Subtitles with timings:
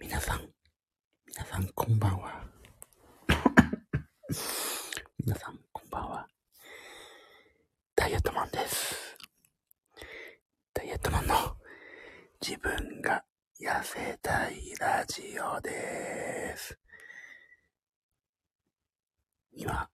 [0.00, 0.48] 皆さん、
[1.26, 2.42] 皆さんこんばんは。
[5.18, 6.26] 皆さんこんばんは。
[7.94, 9.18] ダイエットマンです。
[10.72, 11.54] ダイエットマンの
[12.40, 13.22] 自分が
[13.60, 16.78] 痩せたいラジオです。
[19.52, 19.90] 今、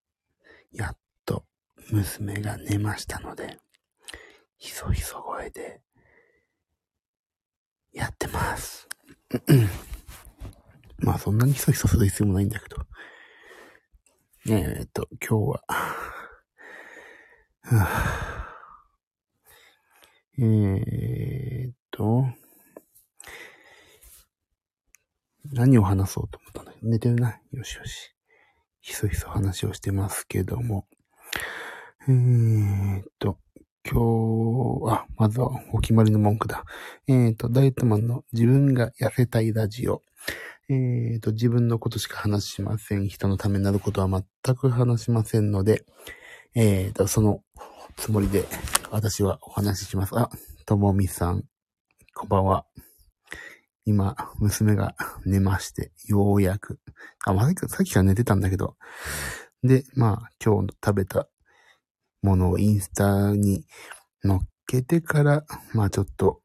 [0.70, 1.44] やっと
[1.90, 3.58] 娘が寝ましたので、
[4.56, 5.82] ひそひそ声で
[7.92, 8.88] やってます。
[10.98, 12.76] まあそんなにひそひそする必要もないんだけど。
[14.48, 15.64] えーっと、今日は、
[17.62, 18.46] はぁ
[20.38, 22.26] えーっと、
[25.52, 27.40] 何を話そうと思ったんだけど、寝てるな。
[27.52, 28.12] よしよし。
[28.80, 30.86] ひそひそ話をしてますけども。
[32.08, 33.38] えーっと、
[33.84, 36.64] 今日、あ、まずはお決まりの文句だ。
[37.08, 40.02] えーっと、ダイエットマンの自分が痩せたいラジオ。
[40.68, 43.08] えーと、自分のことしか話しません。
[43.08, 44.08] 人のためになることは
[44.44, 45.84] 全く話しませんので、
[46.56, 47.42] えーと、その
[47.96, 48.44] つもりで
[48.90, 50.18] 私はお話しします。
[50.18, 50.28] あ、
[50.64, 51.44] ともみさん、
[52.14, 52.66] こんばんは。
[53.84, 56.80] 今、娘が寝まして、ようやく。
[57.24, 58.76] あ、まさっきさっきから寝てたんだけど。
[59.62, 61.28] で、まあ、今日食べた
[62.22, 63.64] ものをインスタに
[64.24, 66.40] 乗っけてから、まあちょっと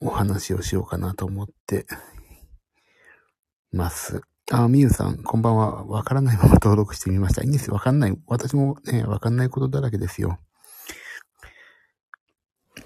[0.00, 1.86] お話をしようかなと思って
[3.72, 4.22] ます。
[4.52, 5.84] あ、みゆさん、こんばんは。
[5.84, 7.42] わからないまま登録してみました。
[7.42, 7.74] いいんですよ。
[7.74, 8.18] わかんない。
[8.26, 10.40] 私もね、わかんないことだらけですよ。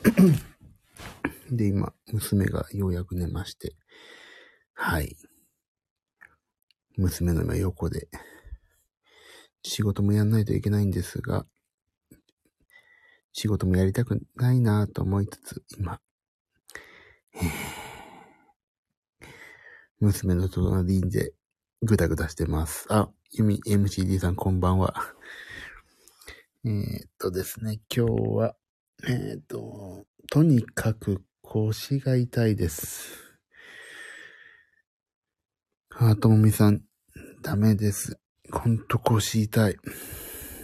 [1.50, 3.74] で、今、娘がようやく寝まして。
[4.74, 5.16] はい。
[6.96, 8.08] 娘の今横で。
[9.62, 11.46] 仕事もやんないといけないんですが、
[13.32, 15.98] 仕事もやりたくないなぁと思いつつ、今、
[17.34, 17.83] えー
[20.04, 21.32] 娘の隣で
[21.80, 22.86] ぐだぐだしてます。
[22.90, 24.94] あ、ゆみ MCD さんこんばんは。
[26.66, 28.56] えーっとですね、今日は、
[29.08, 33.14] えーっと、とにかく腰が痛いです。
[35.88, 36.82] あ、ともみさん、
[37.42, 38.18] ダメです。
[38.52, 39.76] ほんと腰痛い。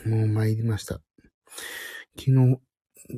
[0.05, 1.01] もう参りました。
[2.19, 2.61] 昨日、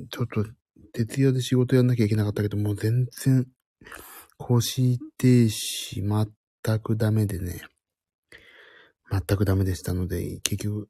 [0.09, 0.47] ちょっと、
[0.93, 3.49] 徹夜で仕事やんなきゃいけなかったけど、もう全然、
[4.49, 7.63] 腰停止全くダメでね。
[9.11, 10.89] 全くダメでしたので、結局、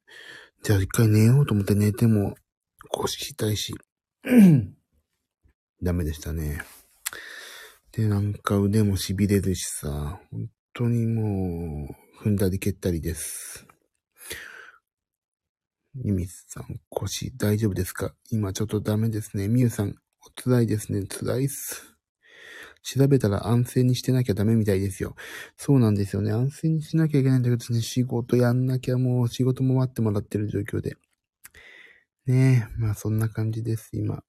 [0.63, 2.35] じゃあ一回寝ようと思って寝ても
[2.89, 3.75] 腰痛いし、
[5.83, 6.63] ダメでしたね。
[7.93, 11.89] で、なんか腕も痺れるしさ、本当にも
[12.23, 13.67] う、踏んだり蹴ったりです。
[15.97, 18.15] ゆみさん、腰大丈夫ですか？
[18.31, 19.49] 今ちょっとダメですね。
[19.49, 21.03] みゆさん、お辛いですね。
[21.07, 21.92] 辛いっす。
[22.83, 25.15] 調べたら安静にしてなきゃダメみたいですよ。
[25.57, 26.33] そうなんですよね。
[26.33, 30.97] 安静にしなきゃいけないんだけどね、仕事やんなきゃもう仕事も待ってもらってる状況で。
[32.27, 34.23] ねえ、まあそんな感じです、今。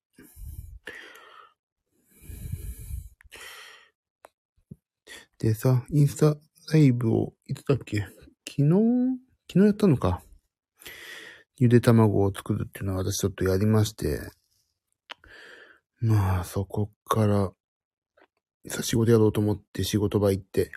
[5.39, 6.37] でさ、インスタ
[6.71, 8.01] ライブを、いつだっけ？
[8.47, 9.19] 昨日？
[9.51, 10.23] 昨日やったのか。
[11.57, 14.21] ゆで卵を作るっていうのは私ちょっとやりまして。
[15.99, 17.51] まあ、そこから、
[18.67, 20.71] さ、仕事やろうと思って仕事場行って、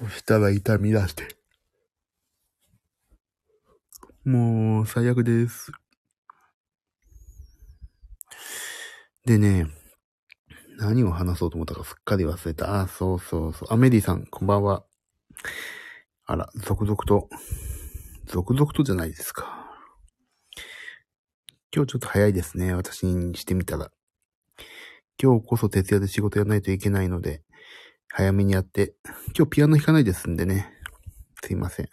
[0.00, 1.28] そしたら痛み出して。
[4.24, 5.70] もう、最悪です。
[9.26, 9.66] でね、
[10.78, 12.80] 何を話そうと思ったかすっかり忘れた。
[12.80, 13.68] あ、そうそうそう。
[13.72, 14.84] アメリーさん、こんばんは。
[16.26, 17.28] あら、続々と、
[18.26, 19.64] 続々とじゃないですか。
[21.74, 22.72] 今日ちょっと早いですね。
[22.74, 23.90] 私にしてみたら。
[25.22, 27.42] 今日こそ徹夜で仕事やらないといけないので、
[28.08, 28.94] 早めにやって、
[29.36, 30.72] 今日ピアノ弾かないですんでね。
[31.42, 31.88] すいません。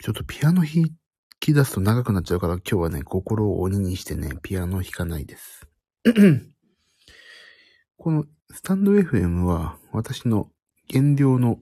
[0.00, 0.90] ちょっとピアノ弾
[1.40, 5.66] き出すと長くなっちゃうから、今日はね、心を鬼にしてね、ピアノ弾かないです。
[7.98, 10.50] このスタンド FM は私の
[10.88, 11.58] 減量の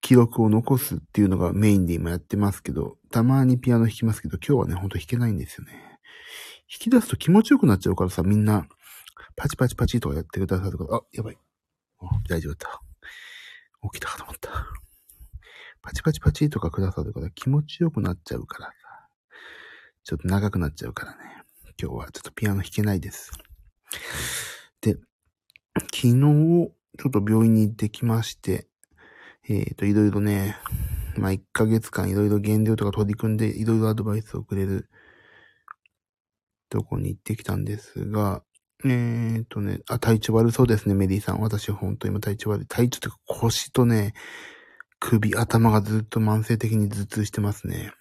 [0.00, 5.72] 記録を残すっていうのがメインで今やってますけど、たまにピアノ弾きますけど、今日はね、ほんと弾けないんですよね。
[5.72, 8.68] 弾き出すと気持ちよくなっちゃうからさ、みんな、
[9.36, 11.38] パチパチパチとかやってくださるから、あ、やばい。
[12.28, 12.80] 大丈夫だ。
[13.92, 14.50] 起きたかと思った。
[15.82, 18.72] パチパチパチとかくださるから気持ちよくなっちゃうからさ。
[20.02, 21.18] ちょっと長くなっちゃうからね。
[21.80, 23.30] 今日はちょっとピアノ弾けないです。
[24.80, 24.96] で、
[25.76, 28.66] 昨日、ちょっと病院に行ってきまして、
[29.48, 30.56] えっ、と、いろいろね、
[31.18, 34.88] まあ、1ヶ月間いろいろ減量とか取り組んで、いろいろアドバイスをくれる
[36.70, 38.42] とこに行ってきたんですが、
[38.84, 41.40] えーっとね、あ、体調悪そうですね、メディさん。
[41.40, 42.66] 私本当今体調悪い。
[42.66, 44.12] 体調っていうか腰とね、
[45.00, 47.92] 首、頭がずっと慢性的に頭痛してますね。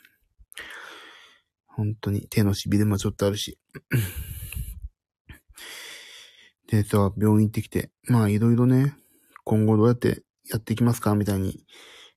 [1.68, 3.57] 本当に手の痺れもちょっとあるし。
[6.68, 8.95] でさ、病院行ってきて、まあいろいろね、
[9.44, 11.66] 今後どうやってやっていきますかみたいに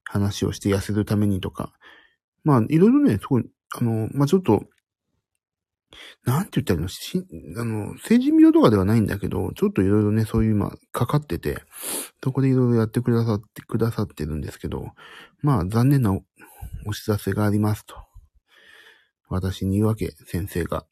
[0.05, 1.73] 話をして痩せるためにとか。
[2.45, 3.45] まあいろいろね、すごい、
[3.79, 4.65] あの、まあちょっと、
[6.25, 6.89] なんて言ったらいいの？
[6.89, 7.25] し、
[7.57, 11.63] あの、成人病とかではないんだけど、ちょっといろいろね、そういう今、かかってて、
[12.23, 14.91] そこでいろいろやってくださって、くださってるんですけど、
[15.41, 17.97] まあ残念なお知らせがありますと。
[19.29, 20.85] 私に言うわけ、先生が。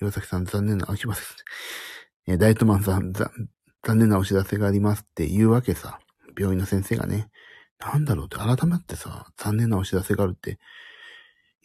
[0.00, 1.24] 岩崎さん残念な、あ、すいません。
[2.26, 3.30] えダイトマンさん、残
[3.98, 5.98] 念なお知らせがありますって言うわけさ。
[6.38, 7.28] 病院の先生がね。
[7.80, 10.58] なんだろうって改まってさ、残念なお知らせがあるって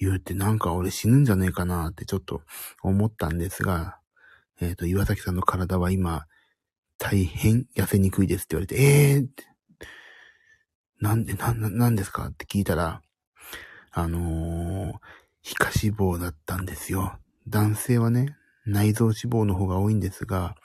[0.03, 2.41] 言うてなんか俺死ぬんじゃねえかなってちょっと
[2.81, 3.99] 思ったんですが、
[4.59, 6.25] えっ、と、岩崎さんの体は今、
[6.97, 9.25] 大変痩せにくいですって言われて、ええー、
[11.01, 13.01] なんで、なん、ななんですかって聞いたら、
[13.91, 14.93] あのー、
[15.41, 17.17] 皮下脂肪だったんですよ。
[17.47, 20.55] 男性はね、内臓脂肪の方が多いんですが、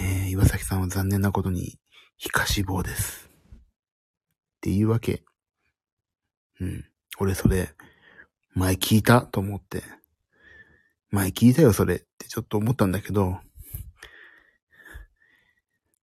[0.00, 1.78] えー、岩崎さんは残念なことに
[2.16, 3.28] 皮下脂肪です。
[3.56, 5.24] っていうわけ。
[6.60, 6.84] うん。
[7.18, 7.74] 俺それ、
[8.56, 9.82] 前聞いたと思って。
[11.10, 13.38] 前聞いたよそれってちょっと思ったんだけど、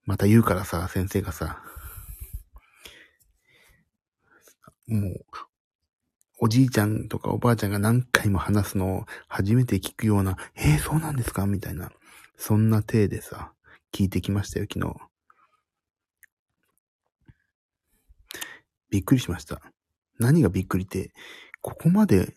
[0.05, 1.63] また言うからさ、先生がさ、
[4.87, 5.25] もう、
[6.37, 11.47] おじいちゃんとかおばあちゃんが何回も話すのを初めて聞くような、えー、そうなんですか？
[11.47, 11.91] みたいな、
[12.37, 13.53] そんな体でさ、
[13.91, 14.95] 聞いてきましたよ、昨日。
[18.91, 19.59] びっくりしました。
[20.19, 21.13] 何がびっくりって、
[21.61, 22.35] ここまで、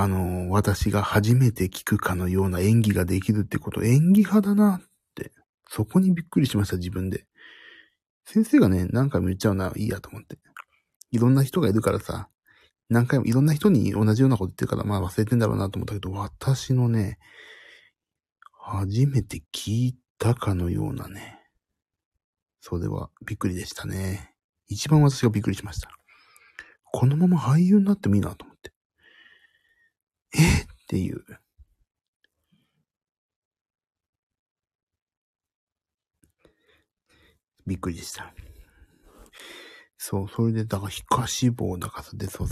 [0.00, 4.82] あの、私が初めて聞くかのような演技ができるってこと、演技派だなっ
[5.16, 5.32] て、
[5.68, 7.26] そこにびっくりしました、自分で。
[8.24, 10.38] 先生がね、何回も言っちゃうな、いいやと思って。
[11.10, 12.28] いろんな人がいるからさ、
[12.88, 17.18] 何回もいろんな人に同じようなこと言ってるから、まあ忘れてんだろうなと思ったけど、私のね、
[18.52, 21.40] 初めて聞いたかのようなね、
[22.60, 24.32] それはびっくりでしたね。
[24.68, 25.90] 一番私がびっくりしました。
[26.92, 28.46] このまま俳優になってもいいなと。
[30.34, 30.62] え？
[30.62, 31.24] っていう。
[37.66, 38.32] びっくりした。
[39.96, 42.48] そう、それで、だから、皮下脂肪だからさ、で、そう、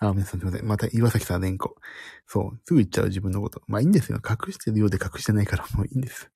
[0.00, 0.66] あ、皆さんすいません。
[0.66, 1.74] また岩崎さん連呼。
[2.26, 2.60] そう。
[2.64, 3.60] すぐ言っちゃう自分のこと。
[3.66, 4.20] まあいいんですよ。
[4.24, 6.30] 隠してるようで隠してないからもういいんです。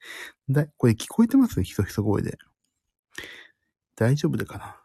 [0.51, 1.63] だ、これ聞こえてます？
[1.63, 2.37] ひそひそ声で。
[3.95, 4.82] 大丈夫だかな？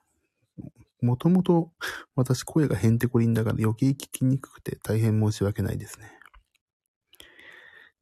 [1.01, 1.71] もともと
[2.15, 6.11] 私声がヘンテコリンだから余計聞きにくくて大変申し訳ないですね。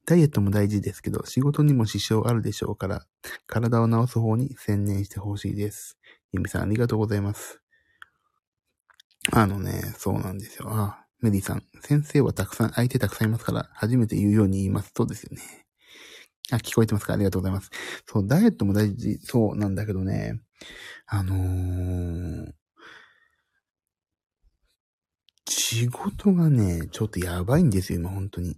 [0.06, 3.04] ダイエットも大事ですけど、仕事にも支障あるでしょうから、
[3.46, 5.98] 体を治す方に専念してほしいです。
[6.32, 7.60] ゆみさんありがとうございます。
[9.32, 10.68] あのね、そうなんですよ。
[10.70, 11.64] ああ、メリーさん。
[11.82, 14.92] 先生はたくさん、相手たくさんいますから、初めて言うように言います。
[14.96, 15.42] そうですよね。
[16.52, 17.14] あ、聞こえてますか？
[17.14, 17.70] ありがとうございます。
[18.06, 20.40] そう、ダイエットも大事、そうなんだけどね。
[21.06, 22.52] あのー、
[25.48, 28.56] 仕事がね、ちょっとやばいんですよ、今、本当に。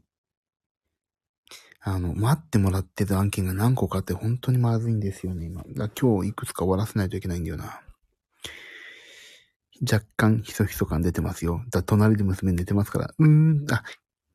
[1.81, 5.63] あの、待ってもらってる案件が何個かあって本当にまずいんですよね、今。
[5.63, 7.81] だ今日いくつか終わらせないといけないんだよな。
[9.81, 11.63] 若干ひそひそ感出てますよ。
[11.71, 13.15] だ、隣で娘寝てますから。
[13.17, 13.85] うーん、あ、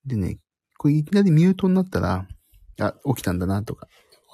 [0.05, 0.39] でね、
[0.77, 2.27] これいきなりミュートになったら、
[2.79, 3.87] あ、起きたんだなとか、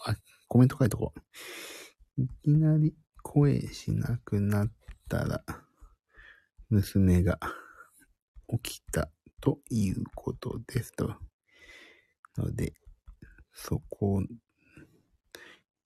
[0.05, 0.15] あ、
[0.47, 2.21] コメント書いとこう。
[2.21, 4.71] いきなり声しなくなっ
[5.09, 5.43] たら、
[6.69, 7.39] 娘が
[8.63, 9.09] 起きた
[9.41, 11.15] ということですと。
[12.37, 12.73] ので、
[13.53, 14.21] そこを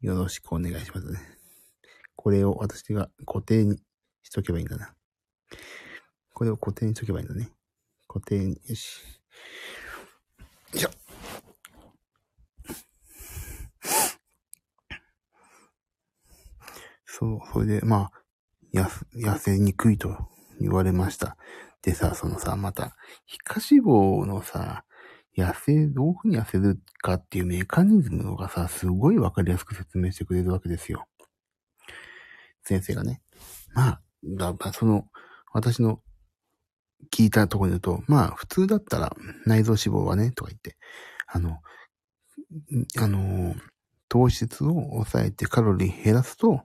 [0.01, 1.20] よろしくお願いしますね。
[2.15, 3.77] これを私が固定に
[4.22, 4.93] しとけばいいんだな。
[6.34, 7.50] これを固定にしとけばいいんだね。
[8.08, 9.01] 固定に、よし。
[10.74, 10.89] よいしょ。
[17.05, 18.24] そう、それで、まあ、
[19.15, 20.29] 痩せにくいと
[20.60, 21.38] 言われました。
[21.83, 24.85] でさ、そのさ、また、皮下脂肪のさ、
[25.37, 31.05] 痩せ、どういうふうに痩せるかっていうメカニズムがさ、すごいわかりやすく説明してくれるわけですよ。
[32.63, 33.21] 先生がね。
[33.73, 35.07] まあ、だからその、
[35.51, 36.01] 私の
[37.11, 40.77] 聞いたところに言うと、まあ、普通だったら内臓脂肪はね、とか言って、
[41.27, 41.59] あの、
[42.99, 43.55] あの、
[44.07, 46.63] 糖質を抑えてカロリー減らすと、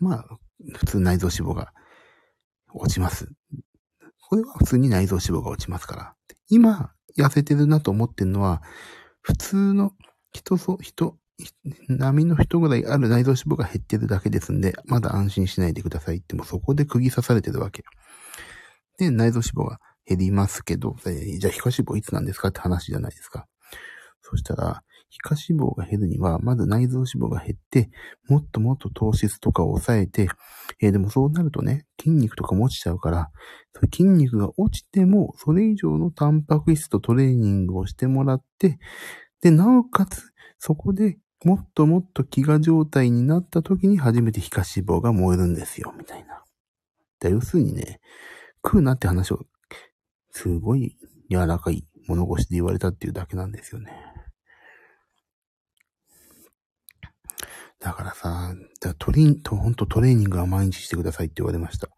[0.00, 0.38] まあ、
[0.74, 1.72] 普通内臓脂肪が
[2.72, 3.30] 落ちます。
[4.28, 6.14] これは普通に内臓脂肪が落ちますから。
[6.50, 8.62] 今、痩せてるなと思ってるのは、
[9.22, 9.92] 普通の
[10.32, 11.16] 人そ、人、
[11.88, 17.84] 波の人ぐらいある内臓脂肪が減ってるだけですんで、まだ安心しないでくださいってもうそこで釘刺されてるわけ。
[18.98, 23.46] で、内臓脂肪が減りますけど、えー、じゃあ皮下脂肪いつなんですかって話じゃないですか。
[24.20, 27.90] そしたら、皮下脂肪が減るには、まず内臓脂肪が減って、
[28.28, 30.28] もっともっと糖質とかを抑えて、
[30.80, 33.30] えー、でもそうなるとね、筋肉とかも落ちちゃうから、
[33.74, 38.78] そ筋肉が落ちても、それ以上のタンパク質とトレーニングをしてもらって、
[39.40, 46.42] で、なおかつ、そこでもっともっと飢餓状態になった時に初めて皮下脂肪が燃えるんですよ、みたいな。
[47.20, 48.00] で要するにね、
[48.64, 49.46] 食うなって話を、
[50.30, 50.96] すごい
[51.30, 53.92] 柔らかい物腰で言われたっていうだけなんですよね。
[57.80, 61.88] だからさ、だトレー、ほんとトレーニングは毎日してくださいって言われました。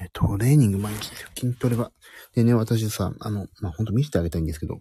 [0.00, 1.28] ね、トレーニング毎日ですよ。
[1.38, 1.92] 筋トレは。
[2.34, 4.80] でね、私さ、あの、まあ、ほんと見せてあげたいんですけど、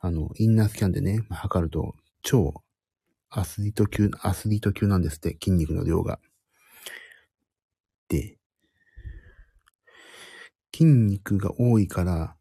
[0.00, 2.54] あの、インナースキャンでね、まあ、測ると、超
[3.30, 6.20] アスリート級、アスリート級なんですって、筋肉の量が。
[8.08, 8.38] で、
[10.72, 12.36] 筋肉が多いから、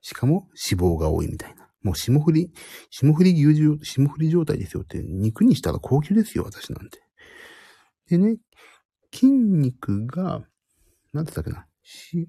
[0.00, 1.67] しかも脂肪が多いみたいな。
[1.82, 2.50] もう霜降り、
[2.90, 7.00] 霜降り牛状、霜降り状態ですよって、肉にしたら高級ですよ、私なんて。
[8.08, 8.36] でね、
[9.12, 10.42] 筋肉が、
[11.12, 11.66] なんて言ったっけな。
[11.82, 12.28] し、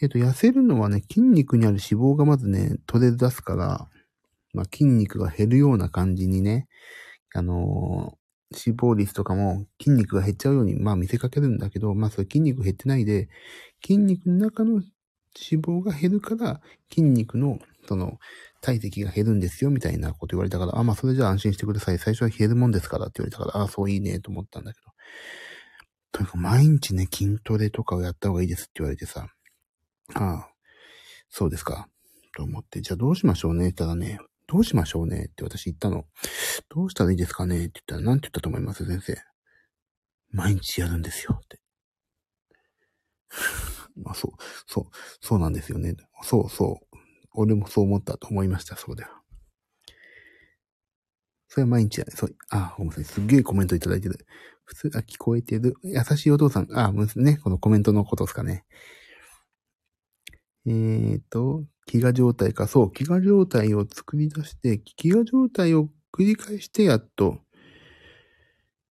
[0.00, 3.88] えっ、ー、と、痩せるのはね、筋肉にある脂肪がまずね、取れ出すから、
[4.52, 6.68] まあ、筋肉が減るような感じにね、
[7.34, 13.28] あのー、脂肪率とかも筋肉が減っちゃうように、まあ見せかけるんだけど、まあそれ筋肉減ってないで、
[13.82, 18.18] 筋肉の中の脂肪が減るから、筋肉の、その、
[18.60, 21.98] 体積が減るんですよ、みたいなこと言われたから、あ、まあ、それじゃあ安心してください。
[21.98, 24.86] 最初は減るもんですからって言われたから、あ、そういいね、と思ったんだけど。
[26.12, 29.26] とにかく毎日ね、筋トレとかをやった方がいいですって言われてさ、
[30.14, 30.48] ああ、
[31.28, 31.88] そうですか。
[32.36, 36.04] と思って、じゃあどうしましょうねって言ったらね、どうしましょうねって私言ったの。
[36.68, 38.84] どうしたらいいですかねって言ったら、なんて言ったと思います？
[38.84, 39.16] 先生。
[40.30, 41.58] 毎日やるんですよって。
[43.96, 44.32] まあそう、
[44.66, 44.84] そう、
[45.20, 45.94] そうなんですよね。
[46.22, 46.91] そうそう。
[47.34, 49.10] 俺もそう思ったと思いました、そうでは。
[51.48, 53.04] それは毎日や、そう、あ、ごめんなさい。
[53.04, 54.26] すっげえコメントいただいてる。
[54.64, 55.76] 普通、あ、聞こえてる。
[55.82, 56.68] 優しいお父さん。
[56.72, 58.64] あ、ね、このコメントのことですかね。
[60.66, 62.68] えーと、飢餓状態か。
[62.68, 67.40] そう、飢餓状態を作り出して、飢餓状態を繰り返してやっと、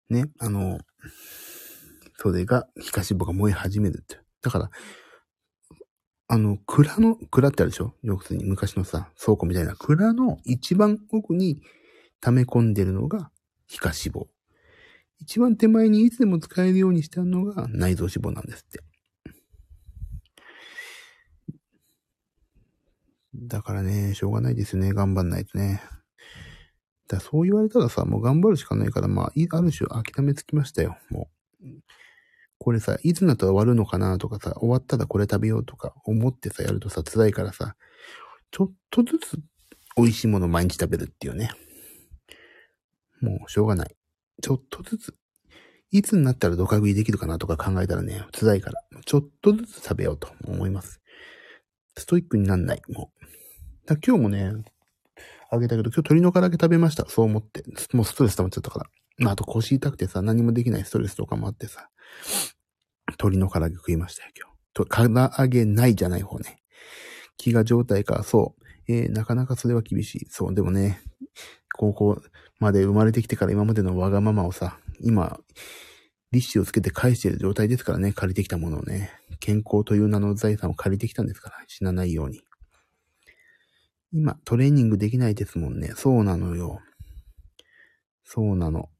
[0.09, 0.79] ね、あの、
[2.17, 4.19] それが、皮下脂肪が燃え始めるって。
[4.41, 4.69] だから、
[6.33, 7.93] あの、蔵の、蔵ってあるでしょ？
[8.03, 11.61] よくに昔のさ、倉庫みたいな蔵の一番奥に
[12.21, 13.29] 溜め込んでるのが
[13.67, 14.27] 皮下脂肪。
[15.19, 18.79] 一番手前にいつでも使えるようにしてあるのが内臓脂肪なんですって。
[23.35, 24.93] だからね、しょうがないですよね。
[24.93, 25.81] 頑張んないとね。
[27.09, 30.97] だそう言われたらさ、もう頑張るしかないから、まあ、ある種諦めつきましたよ。
[31.09, 31.29] も
[31.61, 31.65] う。
[32.63, 37.75] これさ、いつになったら終わるのかなとかさ、終わったらこれ食べようとか思ってさ、やるとさ、辛いからさ、
[38.51, 39.39] ちょっとずつ
[39.97, 41.49] 美味しいもの毎日食べるっていうね。
[43.19, 43.95] もうしょうがない。
[44.43, 45.15] ちょっとずつ、
[45.89, 51.01] いつになったらドカ食いできるかなとか考えたらね、辛いから、ちょっとずつ食べようと思います。
[51.97, 53.87] ストイックになんない、もう。
[53.87, 54.53] だ今日もね、
[55.49, 57.09] あげたけど、今日鶏の唐揚げ食べました。
[57.09, 57.63] そう思って。
[57.93, 58.89] もうストレス溜まっちゃったから。
[59.21, 61.89] まあ、と腰痛くてさ、何もできないストレスとかもあってさ。
[63.07, 64.55] 鶏の唐揚げ食いましたよ、今日。
[64.73, 65.03] と、唐
[65.43, 66.61] 揚げないじゃない方ね。
[67.39, 68.91] 飢餓状態か、そう。
[68.91, 70.25] えー、なかなかそれは厳しい。
[70.29, 71.01] そう、でもね、
[71.77, 72.21] 高校
[72.59, 75.39] まで生まれてきてから今までのわがままをさ、今、
[76.31, 79.11] 利子をつけて返している状態ですからね、借りてきたものをね。
[79.39, 82.41] 健康という名の財産を借りてきたんですから、死なないように。
[84.13, 85.93] 今、トレーニングできないですもんね。
[85.95, 86.79] そうなのよ。
[88.23, 88.90] そうなの。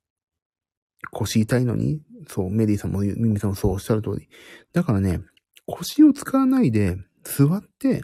[1.12, 4.30] 腰痛いのに、そう、メリーさんもミミさんもそうおっしゃる通り。
[4.74, 5.22] だからね、
[5.66, 8.04] 腰を使わないで、座って、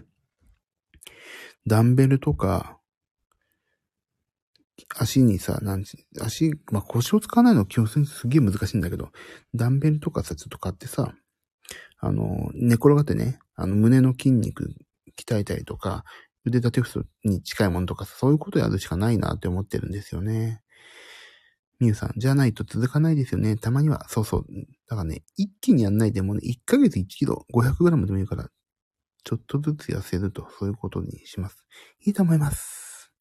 [1.66, 2.78] ダンベルとか、
[4.96, 9.10] 足にさ、なんち足、まあ、腰を使わないの基本的にすげえ難しいんだけど、
[9.54, 11.14] ダンベルとかさ、ちょっと買ってさ、
[12.00, 14.76] あの、寝転がってね、あの、胸の筋肉
[15.20, 16.04] 鍛えたりとか、
[16.46, 20.62] 腕立て伏せに近いものとかさ、そういうことやるしかないなって思ってるんですよね。
[21.80, 23.56] みゆさん、じゃないと続かないですよね。
[23.56, 24.46] たまには、そうそう。
[24.88, 28.50] だからね、一気にやんないでもね、1ヶ月1キロ、500グラムでもいいから、
[29.24, 31.66] ちょっとずつ痩せると、そういうことにします。
[32.06, 33.12] いいと思います。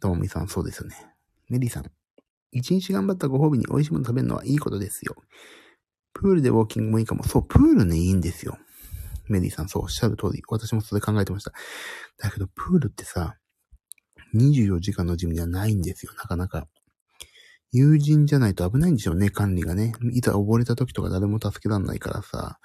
[0.00, 0.96] ともみさん、そうですよね。
[1.48, 1.84] メリーさん、
[2.52, 5.16] 一日頑張ったご褒美に美味しいもの食べるのはいいことですよ。
[6.12, 7.24] プールでウォーキングもいいかも。
[7.24, 8.58] そう、プールね、いいんですよ。
[9.28, 10.42] メリーさん、そう、おっしゃる通り。
[10.48, 11.52] 私もそれ考えてました。
[12.18, 13.36] だけど、プールってさ、
[14.34, 16.66] 24時間のジムにはないんですよ、なかなか。
[17.70, 19.92] 友人じゃないと危ないんでしょうね、管理がね。
[20.12, 22.58] いざ溺れた時とか誰も助けらんないからさ。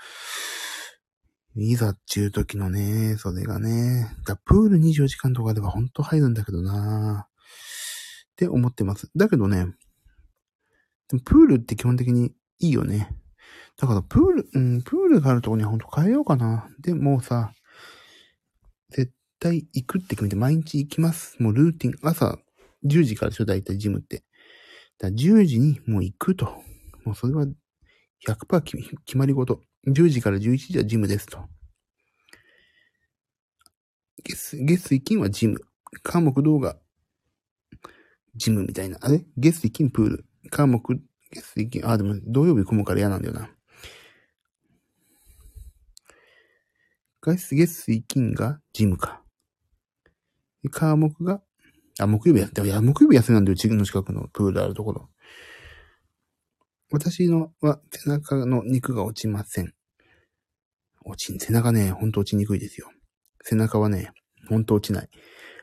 [1.55, 4.15] いざっちゅう時のね、それがね。
[4.25, 9.11] だプール24時間とかではほんと入るんだけどなって思ってます。
[9.15, 9.67] だけどね、
[11.09, 13.09] でもプールって基本的にいいよね。
[13.77, 16.67] だからプール、うん、プールがあるとこにはほんと変えようかな。
[16.79, 17.53] で、もうさ、
[18.89, 21.35] 絶対行くって決めて毎日行きます。
[21.39, 22.37] もうルーティン、朝
[22.85, 24.23] 10時からでしょ、だいたいジムって。
[25.03, 26.45] だ10時にもう行くと。
[27.03, 27.45] もうそれは
[28.25, 29.61] 100%決まり事。
[29.85, 31.45] 10時から11時はジムですと。
[34.23, 35.59] 月、月水金はジム。
[36.01, 36.77] 科目動画、
[38.35, 38.97] ジムみたいな。
[39.01, 39.25] あれ？
[39.37, 40.25] 月水金プール。
[40.49, 40.81] 科目、
[41.31, 43.49] 月水金、あ、でも土曜日組むから嫌なんだよな。
[47.21, 49.21] 月水金がジムか。
[50.71, 51.43] 科目が
[51.99, 55.09] あ、木曜日やって、いや、木曜日休みなんだよ、地の近くのプールあるところ。
[56.91, 59.73] 私のは背中の肉が落ちません。
[61.05, 62.89] 落ち、背中ね、ほんと落ちにくいですよ。
[63.43, 64.11] 背中はね、
[64.47, 65.09] ほんと落ちない。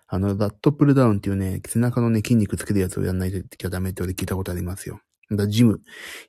[0.06, 5.00] あの、ラットプルダウンっていうね、背中のね、筋肉つけるやつをやんないときゃダメって俺聞いたことありますよ。
[5.30, 5.80] だジム。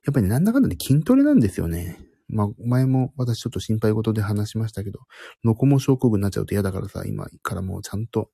[0.06, 1.98] やっぱりね、なんだかんだで筋トレなんですよね。
[2.32, 5.00] まあ、前も私ちょっと心配事で話しましたけど、
[5.44, 8.30] ノコモ症候群になっちゃうと嫌だからさ、今からもうちゃんと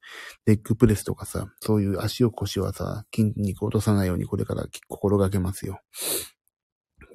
[0.45, 5.81] レッグプレスとかさ、そういう足を腰はさ、筋肉を落とさないようにこれから心がけますよ。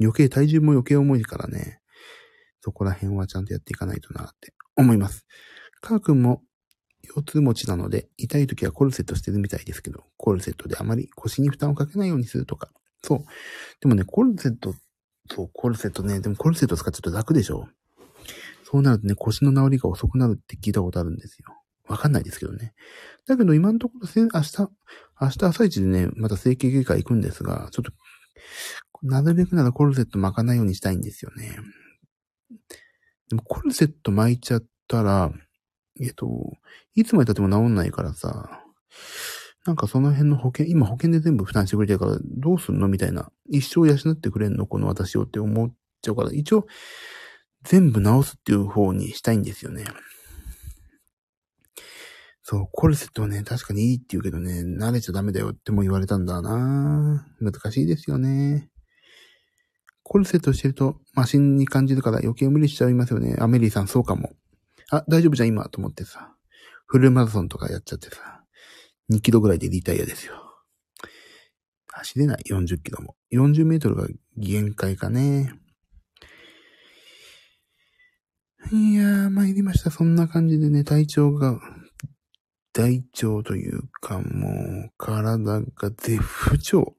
[0.00, 1.80] 余計体重も余計重いからね、
[2.60, 5.26] そこら辺はちゃんとやっていかないとなって思います。
[5.80, 6.42] カー君も
[7.02, 12.70] 腰痛持ちなので、痛い時はコルセットしてるみたいですけど、コルセットであまり腰に負担をかけないようにするとか。
[13.02, 13.24] そう。
[13.80, 14.74] でもね、コルセットっ
[15.35, 16.21] そう、コルセットね。
[16.21, 17.68] でもコルセット使っちゃうと楽でしょ
[18.64, 21.47] そうなるとね、腰の治りが遅くなるって聞いたことあるんですよ。
[21.88, 22.75] わかんないですけどね。
[23.27, 24.68] だけど今のところ、明日、
[25.21, 27.92] 明日朝一でね、また整形外科行くんですが、ちょっと、
[29.03, 31.57] なるべくならコルセット巻かないようにしたいんですよね。
[33.29, 35.33] でもコルセット巻いちゃったら、
[36.01, 36.53] えっと、
[36.95, 38.62] いつまで経っても治んないからさ、
[39.64, 43.31] なんかその辺の保険、今保険で全部負担してくれてるから、どうすんのみたいな。
[43.48, 46.66] 一生養ってくれんのこの私をって思っちゃうから、一応、
[47.62, 49.85] 全部直すっていう方にしたいんですよね。
[52.42, 58.68] そう、コルセットはね、確かにいいって言うけどね、慣れちゃダメだよっても言われたんだな難しいですよね。
[60.03, 63.37] コルセットしてるとマシンに感じるから余計無理しちゃいますよね。
[63.38, 64.33] アメリーさんそうかも。
[64.90, 66.35] あ、大丈夫じゃん今と思ってさ。
[66.87, 68.41] フルマラソンとかやっちゃってさ。
[69.10, 70.34] 2キロぐらいでリタイアですよ。
[71.88, 73.16] 走れない、40キロも。
[73.32, 75.52] 40メートルが限界かね。
[78.70, 79.90] いやー、参りました。
[79.90, 81.60] そんな感じでね、体調が、
[82.72, 86.96] 大腸というか、もう、体が絶不調。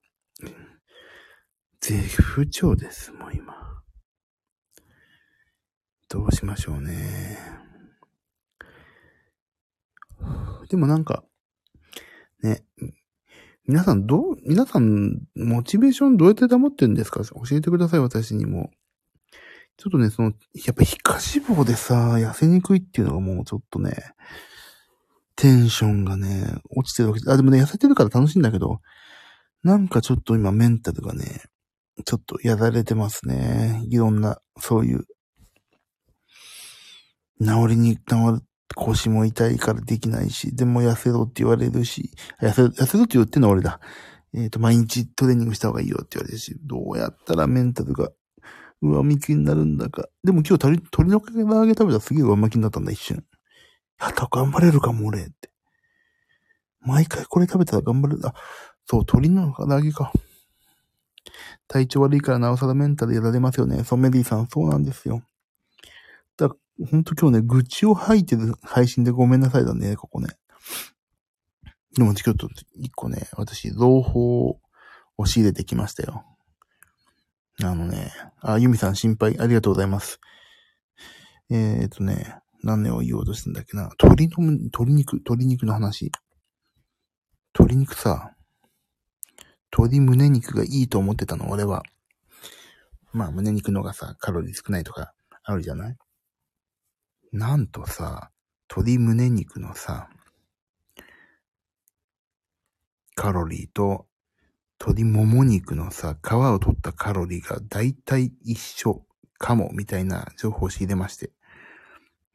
[1.82, 3.56] 絶不調です、もう今。
[6.10, 7.40] どうしましょうね。
[10.70, 11.24] でもなんか、
[12.44, 12.64] ね。
[13.66, 17.24] 皆さんどう、皆さん、モチベーションどうやって保ってるんですか？
[17.24, 18.72] 教えてください、私にも。
[19.78, 23.96] ちょっとね、その、やっぱ皮下脂肪でさ、痩せにくいっていうのがもうちょっとね、
[25.36, 28.82] テンションがね、落ちてるわけあ、でもね、痩せてるから楽しいんだけど、
[29.64, 31.42] なんかちょっと今メンタルがね、
[32.06, 33.82] ちょっとやられてますね。
[33.90, 35.06] いろんな、そういう、
[37.42, 38.02] 治りに、治
[38.34, 38.42] る
[38.76, 43.80] 腰も痛いからできないし、でも痩せろって言われるし、痩せ、痩せろって言ってんのは俺だ。
[44.34, 48.10] えっ、ー、と、毎日トレーニングした方がいいよって言われるし、どうやったらメンタルが
[48.82, 50.08] 上向きになるんだか。
[50.24, 53.24] でも今日鳥、鳥の揚げ食べたらすげえ上向きになったんだ、一瞬。
[54.02, 55.52] やった、頑張れるかも、俺って。
[56.82, 58.20] 毎回これ食べたら頑張る。
[58.24, 58.34] あ、
[58.86, 60.12] そう、鳥の唐揚げか。
[61.68, 63.84] 体調悪いからなおさらメンタルやられますよね。
[63.84, 65.24] そう、メディさん、そうなんですよ。
[66.80, 70.30] ほんと今日ね、愚痴を吐いてる配信でごめんなさいだね、ここね。
[71.96, 74.60] でもちょっと一個ね、私、朗報を
[75.18, 76.26] 押し入れてきましたよ。
[77.62, 80.20] あのね、あ、ユミさん心配ありがとうございます。
[81.52, 83.90] えー、っとね、何年を言おうとしてんだっけな。
[84.02, 86.12] 鶏の、鶏肉、鶏肉の話。
[87.54, 88.34] 鶏肉さ、
[89.72, 91.84] 鶏胸肉がいいと思ってたの、俺は。
[93.12, 95.98] まあ、胸肉のがさ、カロリー少ないとかあるじゃない？
[97.34, 98.30] なんとさ、
[98.70, 100.08] 鶏胸肉のさ、
[103.16, 104.06] カロリーと
[104.80, 109.04] 鶏もも肉のさ、皮を取ったカロリーがだいたい一緒
[109.40, 111.32] かも、みたいな情報を仕入れまして。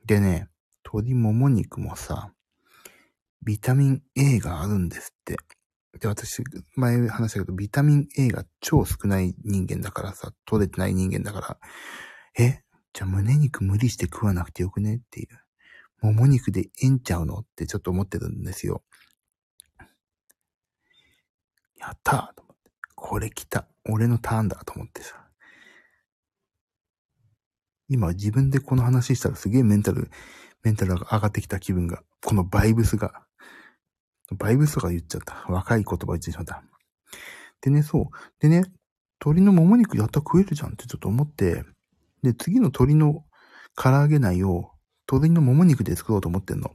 [0.04, 0.48] でね、
[0.84, 2.32] 鶏もも肉もさ、
[3.44, 5.36] ビタミン A があるんですって。
[6.00, 6.42] で、私、
[6.74, 11.58] 前話したけど、ビタミン A が超少ない人間だからさ、取れてない人間だから、
[12.44, 12.62] え？
[12.92, 15.28] じゃあ胸肉無理して食わなくてよくねっていう。
[16.00, 18.82] もも肉でええんちゃうのってちょっと思ってるんですよ。
[21.76, 22.70] やったと思って。
[22.94, 23.66] これ来た。
[23.88, 25.28] 俺のターンだと思ってさ。
[27.88, 30.10] 今自分でこの話したらすげえメンタル、
[30.62, 33.24] メンタルが上がってきた気分が、このバイブスが、
[34.36, 35.46] バイブスとか言っちゃった。
[35.48, 36.62] 若い言葉言ってしまった。
[37.62, 38.04] でね、そう。
[38.40, 38.64] でね、
[39.20, 41.64] 鶏のもも肉やったら食えるじゃんってちょっと思って、
[42.22, 43.24] で、次の鶏の
[43.76, 44.70] 唐揚げ内を
[45.10, 46.72] 鶏のもも肉で作ろうと思ってんの。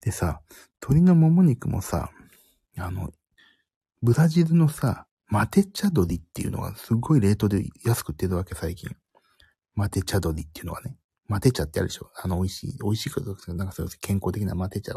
[0.00, 0.40] でさ、
[0.82, 2.10] 鶏のもも肉もさ、
[2.76, 3.10] あの、
[4.02, 8.90] ブラジルのさ、マテチャ鶏っていうのがすごい冷凍で安く売ってるわけ、最近。
[9.74, 10.96] マテチャ鶏っていうのがね。
[11.28, 14.94] マテ茶ってあるでしょあの、美味しい、美味しいかどうか、なんかそういう健康的なマテ茶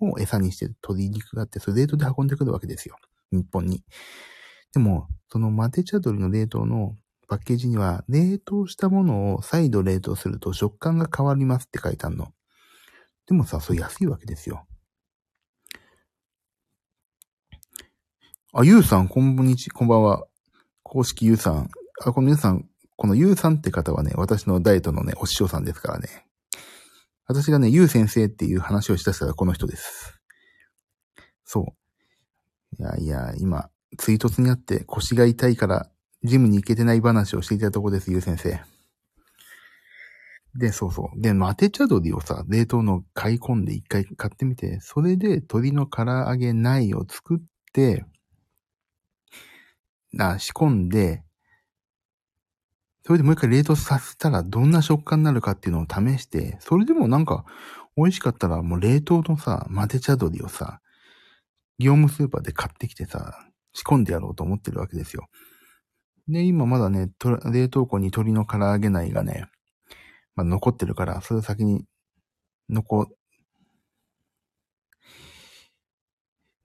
[0.00, 2.96] を餌にしてる鶏肉があって、それ冷凍で運んでくるわけですよ。
[3.30, 3.84] 日本に。
[4.72, 6.96] でも、そのマテ茶鶏の冷凍の
[7.28, 12.32] パッケージには、冷凍したものを再度冷凍すると食感が変わりますって書いてあるの。
[13.26, 14.66] でもさ、それ安いわけですよ。
[18.52, 20.26] あ、ゆうさん、こんにち、こんばんは。
[20.82, 21.70] 公式ゆうさん。
[22.04, 26.26] あ、この皆さん、このゆうさんって方はね、私のダイエットのね、お師匠さんですからね。
[27.26, 30.20] 私がね、ゆう先生っていう話をしだしたらこの人です。
[31.44, 31.74] そ
[32.78, 32.82] う。
[32.82, 35.90] いやいや、今、追突にあって腰が痛いから
[36.24, 38.60] ジムに行けてない話をしていたとこです、ゆう先生。
[40.56, 41.20] で、そうそう。
[41.20, 47.38] で、マテ茶鶏をさ、冷凍の買い込んで一回買ってみて、それで鶏の唐揚げ内を作っ
[47.72, 48.04] て、
[50.12, 51.24] な、仕込んで、
[53.04, 57.44] それでもう一回冷凍させたらどんな食感になるかっていうのを試して、それでもなんか
[57.96, 60.80] 美味しかったらもう冷凍のさ、マテ茶鶏をさ、
[61.78, 63.38] 業務スーパーで買ってきてさ、
[63.74, 65.26] 仕込んでやろうと思ってるわけですよ。
[66.28, 67.10] で、今まだね、
[67.52, 69.46] 冷凍庫に鶏の唐揚げ内がね、
[70.36, 71.84] まあ、残ってるから、それ先に、
[72.68, 73.08] 残、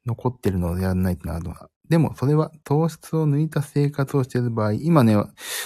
[0.05, 5.15] 残ってるのをやらないとなるのはでも、それは糖質を抜いた生活をしている場合、今ね、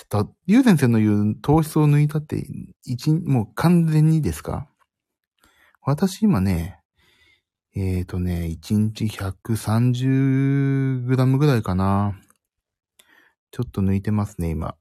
[0.10, 2.47] だ、ゆう先生の言う糖質を抜いたって、
[2.86, 4.69] 一、もう完全にですか？
[5.82, 6.79] 私今ね、
[7.75, 12.17] えっ、ー、とね、1日 130g ぐらいかな。
[13.54, 14.76] ちょっと抜いてますね、今。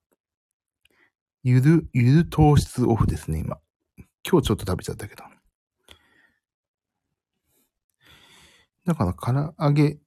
[1.42, 3.58] ゆる、ゆる糖質オフですね、今。
[4.26, 5.24] 今日ちょっと食べちゃったけど。
[8.86, 9.98] だから、唐揚げ、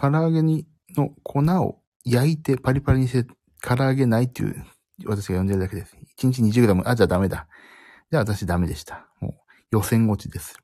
[0.00, 0.64] 唐揚げに
[0.96, 3.28] の粉を焼いてパリパリにして
[3.60, 4.64] 唐揚げないっていう、
[5.06, 5.96] 私が呼んでるだけです。
[6.16, 7.48] 1日 20g、あ、じゃあダメだ。
[8.12, 9.08] じゃあ私ダメでした。
[9.20, 9.32] もう
[9.72, 10.56] 予選落ちです。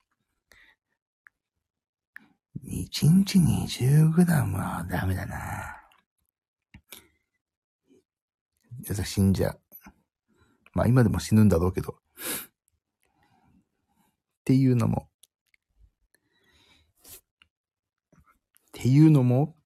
[2.65, 5.81] 1日 20g はダメだな。
[8.70, 9.61] 私死んじゃう。
[10.73, 11.93] まあ今でも死ぬんだろうけど。
[11.93, 11.97] っ
[14.45, 15.09] ていうのも。
[18.81, 19.57] っていうのも、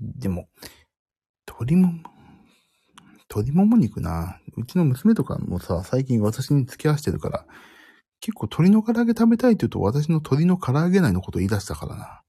[0.00, 0.48] でも、
[1.48, 1.92] 鶏も、
[3.28, 4.38] 鶏もも肉な。
[4.56, 7.46] うちの娘とかもさ、最近私に付き合わせてるから、
[8.22, 12.22] 結構鶏の唐揚げ食べたいって言うと私の鶏の唐揚げ内のことを言い出したからな。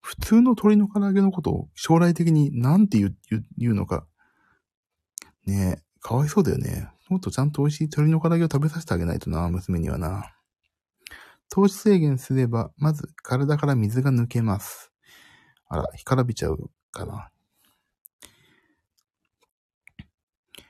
[0.00, 3.16] 普通の鶏の唐揚げのことを将来的に何て言う
[3.58, 4.06] 言うのか。
[5.44, 6.88] ねえ、かわいそうだよね。
[7.08, 10.36] もっとちゃんと美味しい鶏の唐揚げを食べさせてあげないとな、娘にはな。
[11.48, 14.92] 糖質制限すれば、まず体から水が抜けます。
[15.68, 17.28] あら、干からびちゃうかな。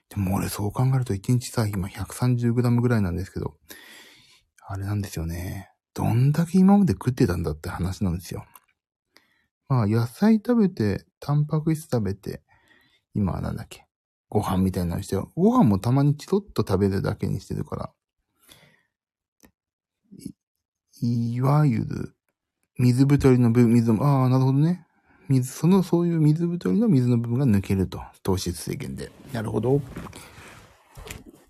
[0.09, 3.57] でも俺そう考えると1日さ、今 130g ぐらいなんですけど、
[4.67, 5.71] あれなんですよね。
[5.95, 8.45] どんだけ今まで食ってたんだって話なんですよ。
[9.69, 12.43] まあ、野菜食べて、タンパク質食べて、
[13.15, 13.87] 今はなんだっけ。
[14.29, 17.93] ご飯みたいなのして、ご飯もたまにチロッと食べるだけにしてるから。
[21.01, 22.17] い、いわゆる、
[22.79, 24.87] 水太りの部分、水も、ああ、なるほどね。
[25.29, 28.03] 水、その、そういう水太りの水の部分が抜けると。
[28.23, 29.11] 糖質制限で。
[29.33, 29.81] なるほど。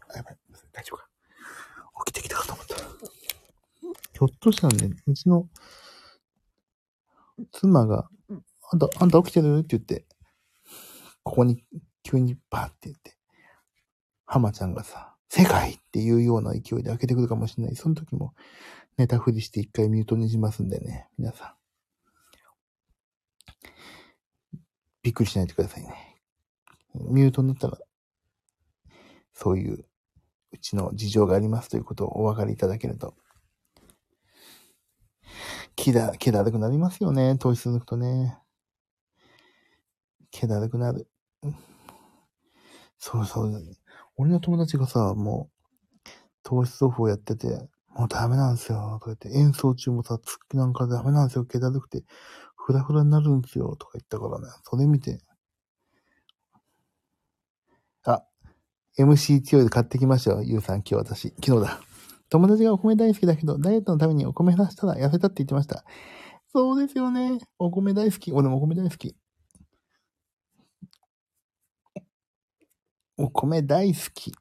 [0.08, 0.36] あやばい。
[0.72, 1.08] 大丈夫か。
[2.06, 2.71] 起きてきたかと思った。
[4.12, 5.48] ひょっとしたらね、うちの
[7.50, 8.08] 妻が、
[8.70, 9.58] あんた、あんた起きてる？
[9.58, 10.06] って言って、
[11.22, 11.64] ここに
[12.02, 13.16] 急にバーって言って、
[14.26, 17.76] 浜ちゃんがさ、世界っていうような勢いで開けてくるかもしれない。
[17.76, 18.34] その時も、
[18.98, 21.56] 寝たふりして一回ミュートにしますんでね、皆さ
[24.52, 24.56] ん。
[25.02, 26.20] びっくりしないでくださいね。
[26.94, 27.78] ミュートになったら、
[29.32, 29.86] そういう
[30.52, 33.14] うちの事情がありますということをお分かりいただけると。
[35.76, 37.36] 気だ、気だるくなりますよね。
[37.38, 38.38] 投資続くとね。
[40.30, 41.08] 気だるくなる。
[42.98, 43.62] そうそう。
[44.16, 46.08] 俺の友達がさ、もう、
[46.42, 48.98] 糖質オフをやってて、もうダメなんですよ。
[49.00, 51.44] とか言って、演奏中もさ、つなんかダメなんですよ。
[51.44, 52.04] 気だるくて、
[52.56, 53.76] フラフラになるんですよ。
[53.76, 54.46] とか言ったからね。
[54.64, 55.20] それ見て。
[58.04, 58.24] あ、
[58.98, 60.42] MCT オイル買ってきましたよ。
[60.42, 61.34] ゆうさん、今日私。
[61.44, 61.91] 昨日だ。
[62.32, 65.84] 友達がお米大好きだけど、ダイエットのためにお米減らしたら痩せたって言ってました。
[66.50, 67.38] そうですよね。
[67.58, 68.32] お米大好き。
[68.32, 69.14] 俺もお米大好き。
[73.18, 74.32] お米大好き。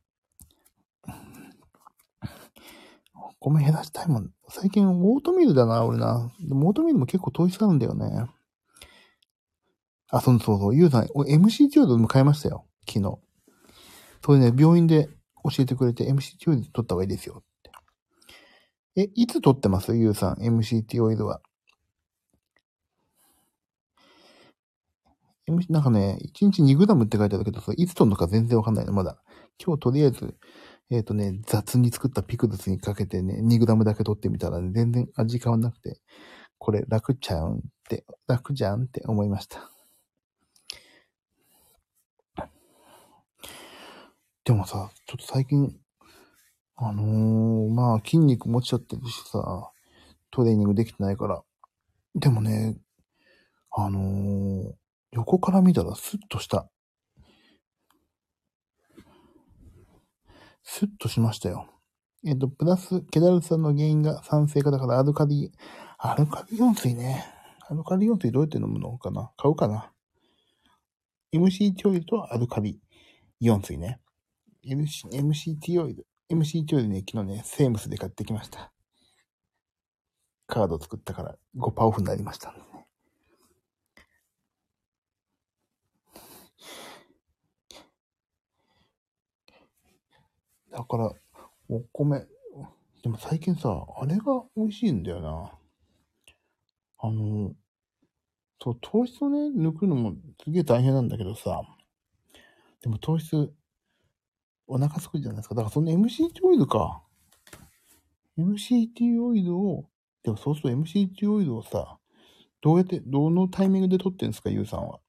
[3.13, 4.31] お米減らしたいもん。
[4.47, 6.31] 最近オートミールだな、俺な。
[6.39, 8.25] でもオートミールも結構糖質あるんだよね。
[10.11, 10.75] あ、そうそうそう。
[10.77, 12.65] ゆうさん、MCT オイルも買いましたよ。
[12.87, 13.19] 昨日。
[14.23, 15.09] それね、病院で
[15.43, 17.43] 教えてくれて MCT オイル取った方がいいですよ。
[18.97, 19.95] え、いつ取ってます？
[19.95, 21.41] ゆうさん、MCT オイルは。
[25.69, 29.21] なんかね、1日 2g って書いてあるけど、それいつ取るのか全然わかんないの、まだ。
[29.63, 30.35] 今日とりあえず、
[30.89, 35.99] えっ、ー、とね、雑に作ったピクルスにかけてね、2g だけ取ってみたら、ね、全然味変わんなくて、
[36.57, 39.71] これ楽ちゃうんって、楽じゃんって思いました。
[44.43, 45.75] でもさ、ちょっと最近、
[46.83, 49.71] あのー、まあ筋肉持ちちゃってるしさ、
[50.31, 51.43] トレーニングできてないから。
[52.15, 52.75] でもね、
[53.69, 54.73] あのー、
[55.11, 56.67] 横から見たらスッとした。
[60.63, 61.67] スッとしましたよ。
[62.25, 65.51] えっと、プラス、ケダルさんの原因が酸性化だからアルカリ、
[65.99, 67.23] アルカリイオン水ね。
[67.69, 69.31] アルカリイオン水どうやって飲むのかな？
[69.37, 69.91] 買うかな
[71.31, 72.79] ?MCT オイルとアルカリ
[73.39, 73.99] イオン水ね。
[74.65, 76.07] MC、MCT オイル。
[76.31, 78.71] MCT オイルね、昨日ね、セームスで買ってきました。
[80.47, 82.65] カード作ったから5%オフになりましたんで、ね。
[90.71, 91.11] だから、
[91.67, 92.25] お米。
[93.03, 95.51] でも最近さ、あれが美味しいんだよな。
[96.99, 97.53] あの、
[98.61, 101.61] そう、糖質をね、抜くのもすげえ大変なんだけどさ、
[102.81, 103.53] でも糖質、
[104.73, 105.55] お腹すくじゃないですか。
[105.55, 107.03] だからその MCT オイルか。
[108.37, 109.89] MCT オイルを、
[110.23, 111.97] でもそうすると MCT オイルをさ、
[112.61, 114.99] どうやって、どのタイミングで取ってんですか、ゆうさんは。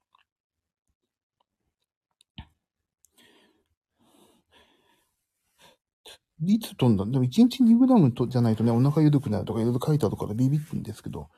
[6.45, 7.05] いつ飛んだ？
[7.05, 11.29] でも1日 2g とじゃないとね、お腹緩くなるとかいろいろ書いてあるからビビってんですけど。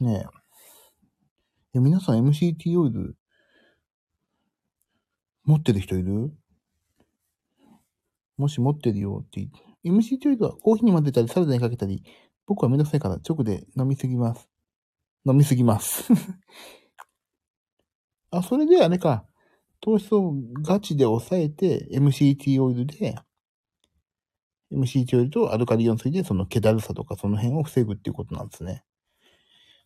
[0.00, 0.24] ね
[1.74, 1.78] え。
[1.78, 3.16] え、皆さん MCT オイル
[5.44, 6.36] 持ってる人いる？
[8.36, 9.58] もし持ってるよって言って。
[9.84, 12.02] MCT オイルはコーヒーに混ぜたりサラダにかけたり、
[12.46, 14.48] 僕はめんどくさいから直で飲みすぎます。
[15.26, 16.12] 飲みすぎます
[18.30, 19.26] あ、それであれか。
[19.80, 23.16] 糖質をガチで抑えて MCT オイルで
[24.72, 28.84] MCT オイルとアルカリイオン水でその気だるさとかその辺を防ぐっていうことなんですね。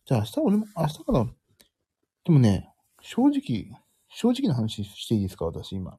[0.05, 1.27] じゃあ明日俺も、明日から、
[2.23, 3.67] でもね、正直、
[4.09, 5.97] 正直な話していいですか私今。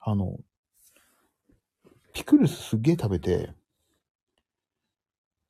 [0.00, 0.38] あの、
[2.16, 3.50] ピクルスすっげえ食べて、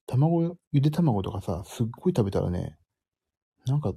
[0.08, 2.76] 卵、ゆで卵とかさ、すっごい食べたらね、
[3.66, 3.94] なんか、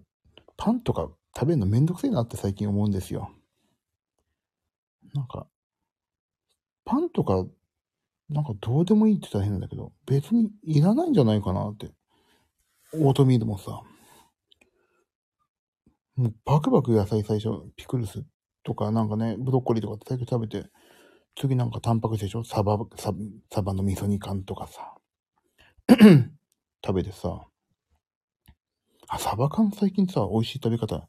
[0.56, 3.32] パンとか食べるのめんどくせえなって最近思うんですよ。
[5.16, 5.48] なんか、
[6.86, 7.44] パンとか
[8.30, 11.90] なんかどうでもいいって言ったら変なんだけど、別にいらないんじゃないかなって。
[12.94, 13.82] オートミールもさ。
[16.16, 18.24] もうバクバク野菜最初、ピクルス
[18.64, 20.70] とかなんかね、ブロッコリーとかって最初食べて、
[21.36, 22.44] 次なんかタンパク質でしょ？
[22.44, 23.14] サバ、サ
[23.52, 24.96] サバの味噌煮缶とかさ。
[26.86, 27.46] 食べてさ。
[29.08, 31.08] あ、サバ缶最近さ、美味しい食べ方。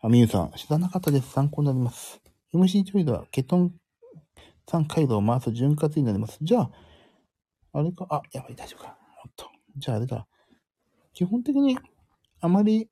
[0.00, 1.30] あ、みゆさん、知らなかったです。
[1.30, 2.20] 参考になります。
[2.52, 3.74] MC トイレはケトン
[4.66, 6.38] 3回路を回す潤滑になります。
[6.40, 6.70] じゃあ、
[7.72, 8.96] あれか、あ、やばい、大丈夫か。
[9.24, 9.46] おっと。
[9.76, 10.26] じゃああれだ。
[11.12, 11.78] 基本的に、
[12.40, 12.88] あまり、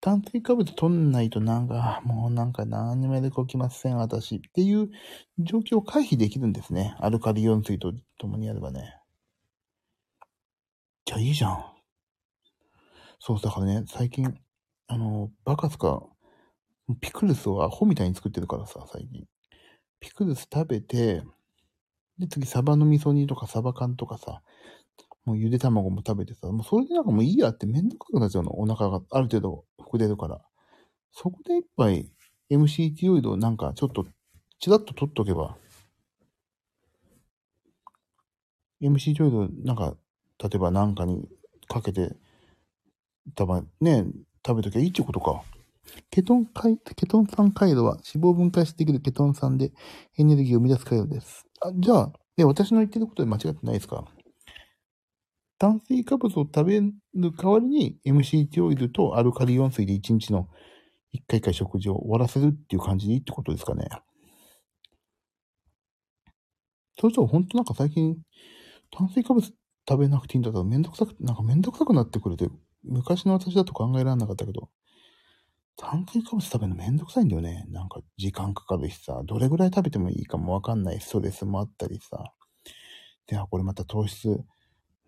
[0.00, 4.36] 炭水化物取んないとなんか、もうなんか何にもやるこきません、私。
[4.36, 4.90] っていう
[5.38, 6.96] 状況を回避できるんですね。
[7.00, 8.94] アルカリイオン水と共にやればね。
[11.04, 11.64] じゃあいいじゃん。
[13.18, 14.34] そう、だからね、最近、
[14.86, 16.02] あの、バカスか、
[17.00, 19.26] ピクルスをアホみたいに作ってるからさ、最近。
[20.00, 21.22] ピクルス食べて、
[22.18, 24.42] で、次、サバの味噌煮とかサバ缶とかさ、
[25.24, 28.58] もうゆで卵も食べてさ、もうそれでなんかもういいやってめんどくさくなっちゃうの。
[28.58, 30.40] お腹がある程度膨れるから。
[31.12, 32.10] そこで一杯
[32.50, 34.06] MCT オイルをなんかちょっと
[34.60, 35.56] チラッと取っとけば、
[38.82, 39.96] MCT オイルなんか、
[40.42, 41.28] 例えばなんかに
[41.68, 42.16] かけて、
[43.34, 44.04] たま、ね、
[44.46, 45.42] 食べときゃいいってことか。
[46.10, 49.72] ケトン回、ケトン酸回路は脂肪分解してできるケトン酸で
[50.16, 51.46] エネルギーを生み出す回路です。
[51.62, 54.04] あ、じゃあ、ね、私の言ってることで間違ってないですか？
[55.60, 60.48] 炭水化物を食べる代わりに MCT オイルとアルカリイオン水で1日の
[61.14, 63.86] 1回1回食事を終わらせるっていう感じでいいってことですかね。
[66.98, 68.16] それと本当なんか最近
[68.90, 72.48] 炭水化物食べなくていいんだったらめんどくさく、なんかめんどくさくなってくれて、
[72.82, 74.70] 昔の私だと考えられなかったけど、
[75.76, 77.66] 炭水化物食べるのめんどくさいんだよね。
[77.68, 82.32] なんか時間かかるしさ、どれぐらい食べてもいいかもわかんないストレスもあったりさ。
[83.26, 84.42] で、あ、これまた糖質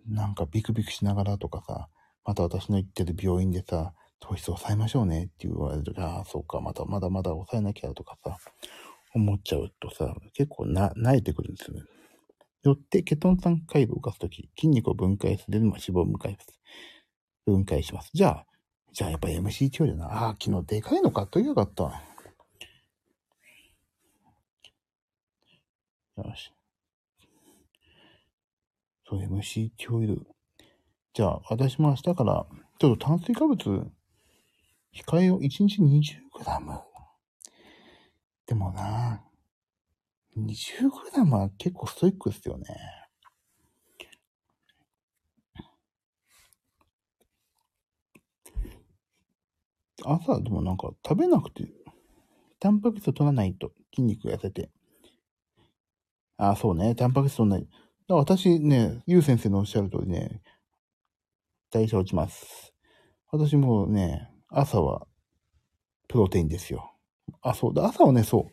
[0.06, 1.88] なんかビクビクしながらとかさ、
[2.24, 8.36] また私の行ってる病院でさ、糖質抑えましょうねって言われると、ああ、そうか、またまだまだ抑えなきゃとかさ、
[9.14, 11.82] 思っちゃうとさ、結構な、慣れてくるんですよね。
[12.62, 16.60] よって、ケトン酸回路を動かすとき、筋肉を分解するのも脂肪を分解す。
[17.44, 18.10] 分解します。
[18.14, 18.46] じゃあ、
[18.92, 20.06] じゃあやっぱ MC 強だな。
[20.06, 21.84] ああ、昨日でかいの買っときゃよかった。
[21.84, 21.92] よ
[26.36, 26.52] し。
[29.12, 30.26] そう、MCT オイル。
[31.12, 32.46] じゃあ、私も明日から、
[32.78, 33.58] ちょっと炭水化物、
[34.94, 36.82] 控えを1日 20g。
[38.46, 39.22] でもな、
[40.38, 42.64] 20g は結構ストイックですよね。
[50.04, 51.68] 朝、でもなんか食べなくて、
[52.58, 54.70] タンパク質を取らないと筋肉痩せて。
[56.38, 56.94] あ、そうね。
[56.94, 57.68] タンパク質取らない。
[58.08, 60.42] 私ね、ゆう先生のおっしゃる通りね、
[61.70, 62.74] 代謝落ちます。
[63.30, 65.06] 私もね、朝は
[66.08, 66.94] プロテインですよ。
[67.40, 68.52] あ、そうだ、朝はね、そう。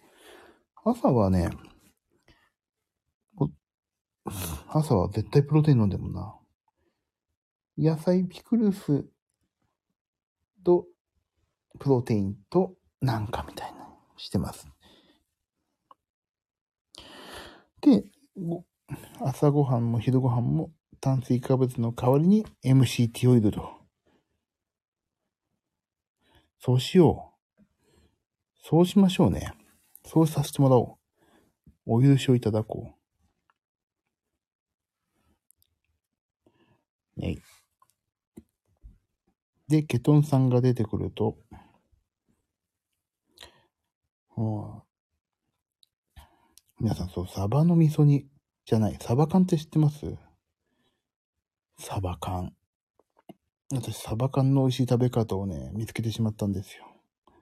[0.86, 1.50] 朝はね、
[4.68, 6.36] 朝は絶対プロテイン飲んでもな。
[7.78, 9.06] 野菜ピクルス
[10.64, 10.86] と
[11.80, 14.68] プロテインとなんかみたいなしてます。
[17.82, 18.04] で、
[19.20, 20.72] 朝ごはんも昼ごはんも
[21.02, 23.70] 炭水化物の代わりに MCT オイルと。
[26.60, 27.64] そうしよう。
[28.62, 29.54] そうしましょうね。
[30.06, 30.98] そうさせてもらお
[31.88, 32.00] う。
[32.00, 32.96] お許しをいただこ
[37.18, 37.20] う。
[37.20, 37.42] ねい。
[39.68, 41.38] で、ケトン酸が出てくると、
[46.80, 48.26] 皆さん、そう、サバの味噌煮
[48.70, 48.98] じゃない。
[49.02, 50.06] サバ缶って知ってます？
[51.80, 52.54] サバ缶。
[53.72, 56.86] 私、サバ缶の美味しい食べ方をね、見つけてしまったんですよ。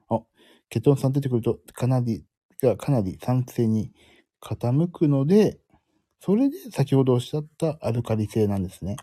[0.09, 0.21] あ、
[0.69, 2.25] ケトン酸出てくると、かなり、
[2.61, 3.91] がかなり酸性に
[4.41, 5.59] 傾くので、
[6.21, 8.95] それで先ほどおっしゃったアルカリ性なんですね。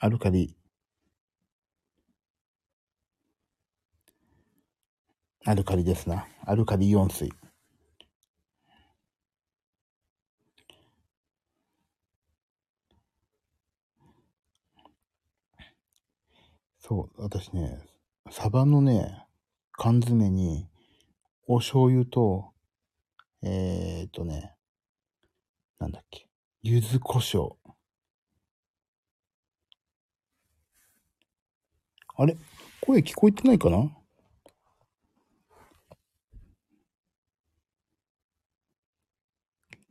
[0.00, 0.56] アルカリ。
[5.44, 6.26] アルカリですな。
[6.44, 7.30] アルカリイオン水。
[16.86, 17.78] そう、私ね、
[18.30, 19.24] サバのね、
[19.72, 20.68] 缶詰に、
[21.46, 22.52] お醤油と、
[23.42, 24.54] えー、っとね、
[25.78, 26.28] なんだっけ、
[26.62, 27.56] 柚子胡椒。
[32.16, 32.36] あれ？
[32.82, 33.90] 声聞こえてないかな？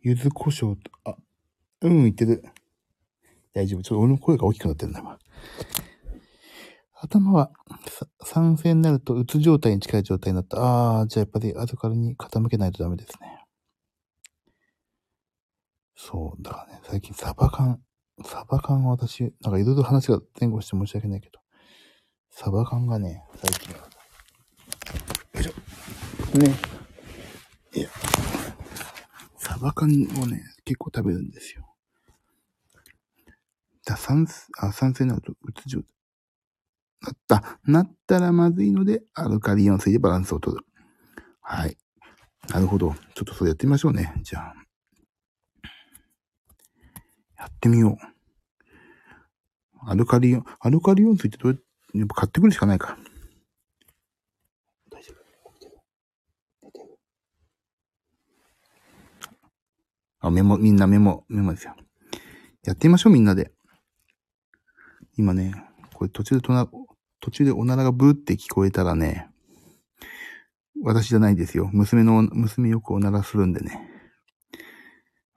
[0.04, 1.16] 柚子胡椒と、あ、
[1.82, 2.44] うん、言ってる。
[3.52, 3.82] 大丈夫。
[3.82, 5.18] ちょっと俺の声が大きくなってるんだ、今。
[7.04, 7.52] 頭は
[8.24, 10.58] 酸性になるとうつ状態に近い状態になった。
[10.58, 13.44] ああ、じゃあやっぱり後からに傾けないとダメですね。
[15.98, 17.82] そう、だからね、最近サバ缶、
[18.24, 21.40] サバ缶は私、なんかいろいろ話が前後して申し訳ないけど、
[22.30, 23.82] サバ缶がね、最近は、
[25.34, 26.38] よいしょ。
[26.40, 26.56] ね。
[27.76, 27.90] いや、
[29.38, 29.92] サバ缶を
[30.26, 31.76] ね、結構食べるんですよ。
[33.86, 34.26] だ酸、
[34.60, 36.03] あ、酸性になるとうつ状態。
[37.04, 37.60] なった。
[37.66, 40.66] なったらまずいので、アルカリイオン水でバランスを取る。
[41.42, 41.78] はい。
[42.50, 42.96] なるほど。
[43.14, 44.14] ちょっとそれやってみましょうね。
[44.24, 44.54] じゃあ。
[47.38, 48.14] やってみよう。
[49.86, 52.98] アルカリオン、アルカリオン水ってどうやって、やっぱ買ってくるしかないか。
[54.90, 55.24] 大丈夫
[60.22, 60.32] あ。
[60.32, 61.76] メモ、みんなメモ、メモですよ。
[62.64, 63.52] やってみましょう、みんなで。
[65.18, 65.54] 今ね、
[65.94, 66.66] これ途中でとな、
[67.24, 69.30] 途中でおならがブーって聞こえたらね、
[70.84, 71.70] 私じゃないですよ。
[71.72, 73.80] 娘の、娘よくおならするんでね。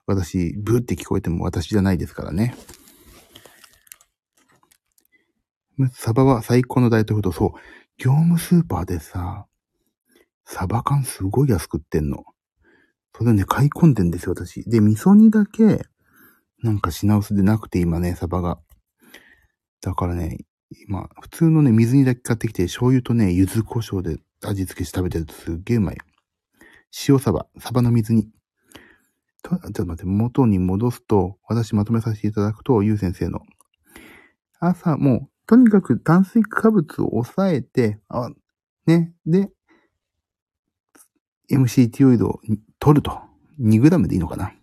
[0.05, 2.57] 私、ブーって聞こえても私じゃないですからね。
[5.93, 7.31] サバは最高のダイエットフード。
[7.31, 7.51] そう。
[7.97, 9.45] 業務スーパーでさ、
[10.43, 12.25] サバ缶すごい安くってんの。
[13.17, 14.69] それね、買い込んでんですよ、私。
[14.69, 15.85] で、味噌煮だけ、
[16.63, 18.59] なんか品薄でなくて今ね、サバが。
[19.79, 20.39] だからね、
[20.71, 25.97] 今、普通のね、水煮だけ買ってきて、醤油とね、柚子胡椒で味付けして食べてるとすっげえうまい。
[27.07, 28.29] 塩サバ、サバの水煮。
[29.43, 33.41] と、ちょっと待って、元に戻すと、私まとめさせていただくと、ゆう先生の。
[34.59, 38.29] 朝、も、とにかく炭水化物を抑えて、あ、
[38.85, 39.49] ね、で、
[41.49, 42.41] MCT オイドを
[42.79, 43.21] 取ると。
[43.59, 44.53] 2g でいいのかな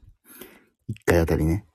[0.91, 1.67] ?1 回あたりね。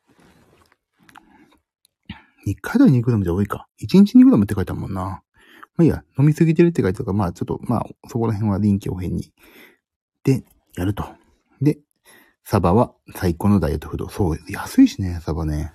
[2.51, 3.67] 1回あたり 2g じゃ多いか。
[3.81, 5.01] 1日 2g って書いてあるもんな。
[5.01, 5.21] ま
[5.79, 9.31] あいいや、飲みすぎてるって書いてあるから、まあちょっと、まあそこら辺は臨機応変に。
[10.23, 10.43] で、
[10.75, 11.05] やると。
[11.61, 11.79] で、
[12.43, 14.09] サバは最高のダイエットフード。
[14.09, 15.73] そう、安いしね、サバね。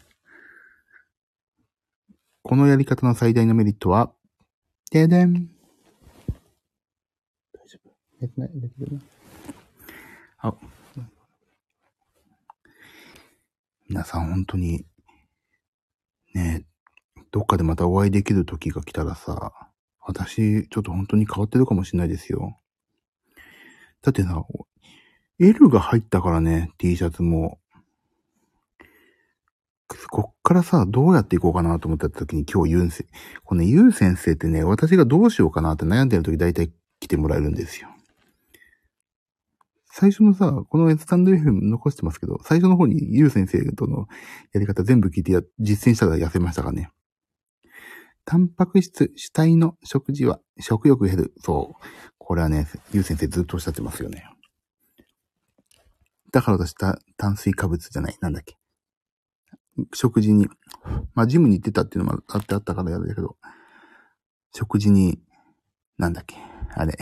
[2.42, 4.12] このやり方の最大のメリットは、
[4.90, 5.32] ででん。
[7.52, 9.00] 大丈夫寝てない寝てる
[10.38, 10.54] あ、
[13.88, 14.84] 皆さん本当に、
[16.34, 16.66] ね
[17.34, 19.52] どっかでまたお会いできる時が来たらさ、
[20.06, 22.60] 私、ちょっと本当に変わってるかもしれないですよ。
[24.02, 24.44] だってさ、
[25.40, 27.58] L が入ったからね、T シャツも。
[30.10, 33.06] こっからさ、どうやっていこうかなと思った時に今日ユンセ、
[33.42, 36.70] このユン先生ってね、私がどうしようかなって悩んでる時大体
[37.00, 37.88] 来てもらえるんですよ。
[39.96, 44.08] 最初のさ、このスタンド FM 残してますけど、最初の方にユウ先生との
[44.52, 46.90] やり方全部聞いてや実践したら痩せましたかね。
[48.24, 51.32] タンパク質主体の食事は食欲減る。
[51.38, 51.84] そう。
[52.18, 54.26] これはね、ユウ先生ずっとおっしゃってますよね。
[56.32, 58.18] だから私、炭水化物じゃない。
[58.20, 58.56] なんだっけ。
[59.92, 60.48] 食事に、
[61.14, 63.36] まあ、ジムに行ってたっていうのもあってあったからやるんだけど、
[64.56, 65.20] 食事に、
[65.98, 66.36] なんだっけ。
[66.74, 66.98] あれ。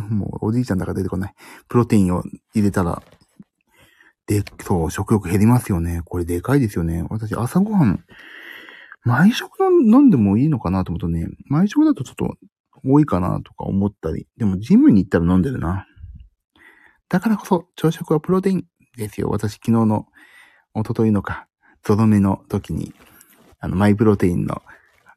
[0.10, 1.34] もうおじいちゃんだから出てこない。
[1.68, 2.22] プロテインを
[2.54, 3.02] 入れたら、
[4.26, 6.02] で、そう、食欲減りますよね。
[6.04, 7.04] これでかいですよね。
[7.10, 8.04] 私、朝ごはん、
[9.04, 12.36] 毎食飲んでもいいのかなと思うとね、毎食だとちょっと
[12.84, 14.26] 多いかなとか思ったり。
[14.38, 15.86] でも、ジムに行ったら飲んでるな。
[17.08, 18.64] だからこそ、朝食はプロテイン
[18.96, 19.28] ですよ。
[19.28, 20.06] 私、昨日の、
[20.74, 21.46] 一昨日のか、
[21.82, 22.94] ゾロ目の時に、
[23.60, 24.62] あの、マイプロテインの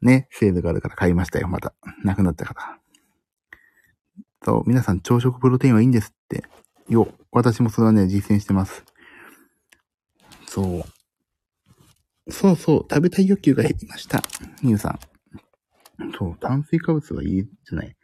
[0.02, 1.74] ね、セールがあるから買いましたよ、また。
[2.04, 2.78] なくなったから。
[4.44, 6.44] そう、皆さん朝食プロテインはいいんですって。
[6.88, 8.84] よ、私もそれはね、実践してます。
[10.46, 10.84] そ
[12.26, 12.32] う。
[12.32, 14.22] そうそう、食べたい欲求が減りました。
[14.62, 14.98] みゆさん。
[16.18, 17.96] そう、炭水化物はいいじゃない。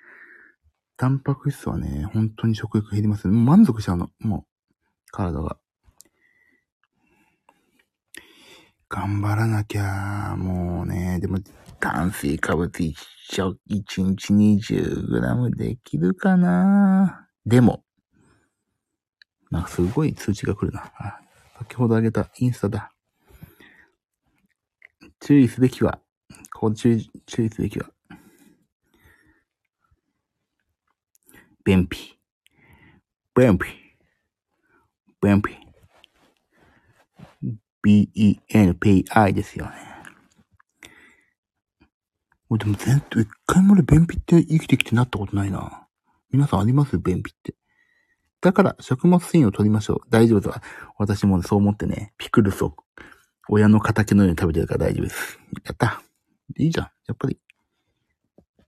[0.97, 3.37] タンパク質はね、本当に食欲減りますね。
[3.37, 4.11] 満足しちゃうの。
[4.21, 4.45] もう、
[5.11, 5.59] 体が。
[8.89, 11.39] 頑張らなきゃ、もうね、でも、
[11.85, 12.97] 炭水化物一
[13.29, 17.29] 食、一日 20g できるかな？
[17.45, 17.85] でも、
[19.51, 20.91] なんかすごい通知が来るな。
[21.59, 22.91] 先ほどあげたインスタだ。
[25.21, 26.01] 注意すべきは、
[26.55, 27.91] こう注意、注意すべきは、
[31.67, 32.19] 便秘。
[33.35, 33.65] 便秘。
[35.21, 35.55] 便秘。
[37.83, 39.94] B-E-N-P-I ですよね。
[42.51, 45.87] 俺でも全然、一回も俺便秘って生きてきてなったことないな。
[46.31, 46.99] 皆さんあります？
[46.99, 47.55] 便秘って。
[48.41, 50.01] だから、食物繊維を取りましょう。
[50.11, 50.61] 大丈夫だ。
[50.99, 52.77] 私もそう思ってね、ピクルスを
[53.49, 55.39] 親の仇のように食べてるから大丈夫です。
[55.65, 56.03] やった。
[56.59, 56.91] いいじゃん。
[57.07, 57.39] やっぱり。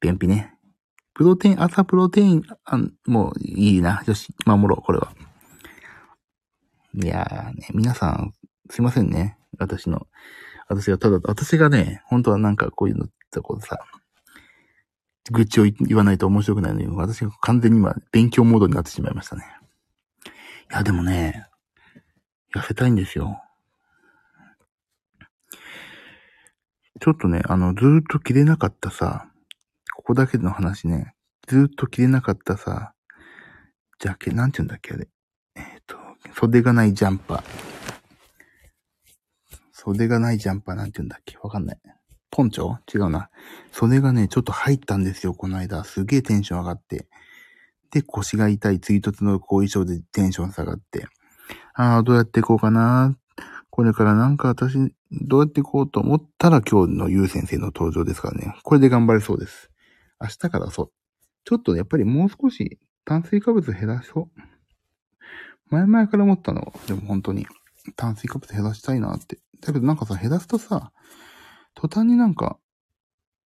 [0.00, 0.54] 便秘ね。
[1.14, 4.02] プロテイン、朝プロテイン、あもういいな。
[4.06, 5.12] よし、守ろう、これは。
[6.94, 8.32] いやーね、皆さん、
[8.70, 9.36] すいませんね。
[9.58, 10.06] 私の、
[10.68, 13.06] 私がただ、私がね、本当はなんかこういうの、
[13.42, 13.78] こうさ、
[15.30, 19.44] 愚痴を言わないと面白くないのに、私が完全に今、勉強モードになってしまいましたね。
[20.70, 21.46] いや、でもね、
[22.54, 23.42] 痩せたいんですよ。
[27.00, 29.28] ちょっとね、あの、ずーっと着れなかったさ、
[29.94, 31.14] ここだけの話ね、
[31.46, 32.94] ずーっと着れなかったさ、
[33.98, 35.08] ジャケ、なんて言うんだっけ、あれ。
[35.56, 35.96] えっ、ー、と、
[36.34, 37.44] 袖がないジャンパー。
[39.72, 41.36] 袖がないジャンパーなんて言うんだっけ？
[41.38, 41.80] わかんない。
[42.30, 42.76] ポンチョ？
[42.94, 43.30] 違うな。
[43.72, 45.84] 袖がね、ちょっと入ったんですよ、この間。
[45.84, 47.08] すげえテンション上がって。
[47.90, 51.06] で、腰が痛い追突の後遺症でテンション下がって。
[51.74, 53.16] ああ、どうやっていこうかな。
[53.70, 58.54] これからなんか私、どうやっていこうと思ったら今日のゆう先生の登場ですからね。
[58.62, 59.70] これで頑張れそうです。
[60.20, 60.92] 明日からそう。
[61.44, 64.40] ちょっとやっぱりもう少し炭水化物減らそう。
[65.70, 66.72] 前々から思ったの。
[66.86, 67.46] でも本当に
[67.94, 69.38] 炭水化物減らしたいなって。
[69.60, 70.90] だけどなんかさ、減らすとさ、
[71.76, 72.58] 途端になんか、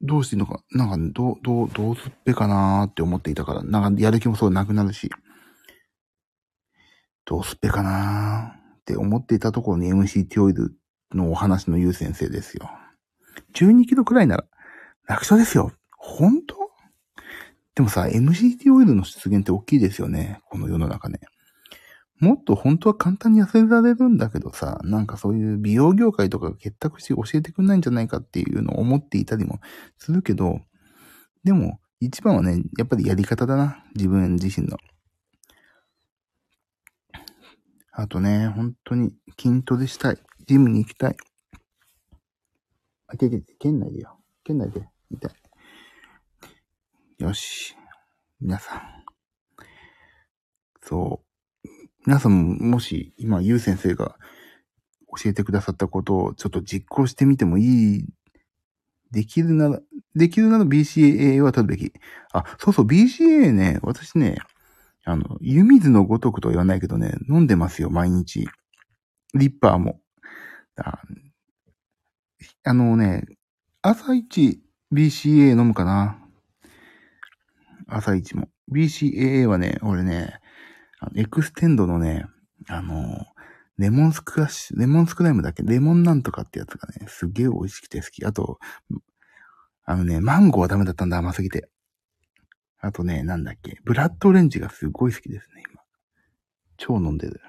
[0.00, 5.10] どうしていいのか、なんか、どう、どう、どうすっぺかなーって思っていたから、なんかやる気もそうなくなるし、
[7.26, 10.74] どうすっぺかなーって思っていたところに MCT オイル
[11.12, 12.70] のお話のゆう先生ですよ。
[13.54, 14.44] 12キロくらいなら
[15.06, 15.72] 楽勝ですよ。
[15.96, 16.56] 本当？
[17.74, 20.40] でもさ、MCT オイルの出現って大きいですよね。
[20.48, 21.20] この世の中ね。
[22.20, 29.60] もっと本当は簡単に痩せられるんだけどさ、なんかそういう美容業界とかが結託して教えてくんないんじゃないかっていうのを思っていたりも
[29.98, 30.60] するけど、
[31.42, 33.84] でも一番はね、やっぱりやり方だな。
[33.94, 34.76] 自分自身の。
[37.92, 40.18] あとね、本当に筋トレしたい。
[40.46, 41.16] ジムに行きたい。
[43.06, 44.18] あ、ててて、県内でよ。
[44.44, 45.32] 県内で、みたい。
[47.18, 47.76] よし。
[48.40, 49.04] 皆さん。
[50.82, 51.29] そう。
[52.06, 54.16] 皆さんももし今、ゆう先生が
[55.22, 58.04] 教えてくださったことをちょっと実行してみてもいい、
[59.10, 59.80] できるなら、
[60.14, 61.92] できるなら BCAA は取るべき。
[62.32, 64.38] あ、そうそう、BCAA ね、私ね、
[65.04, 68.48] あの、湯水のごとくとは言わないけどね、飲んでますよ、毎日。
[69.34, 70.00] リッパーも。
[70.76, 71.00] あ
[72.64, 73.24] あのね、
[73.82, 76.18] 朝一 BCAA 飲むかな。
[77.86, 78.48] 朝一も。
[78.72, 80.40] BCAA はね、俺ね、
[81.14, 82.26] エクステンドのね、
[82.68, 83.26] あの、
[83.78, 85.62] レモンスクラッシュ、レモンスクライムだっけ？
[85.62, 88.24] レモンなんとかってやつがね、すげえ美味しくて好き。
[88.26, 88.58] あと、
[89.84, 91.70] あのね、マンゴーはダメだったんだ、甘すぎて。
[92.78, 95.82] あとね、なんだっけ、ブラッドオレンジがすごい好きですね、今。
[96.76, 97.40] 超飲んでる。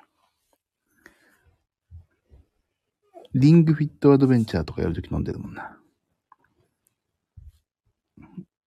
[3.34, 5.78] リングフィットアドベンチャーとかやるとき飲んでるもんな。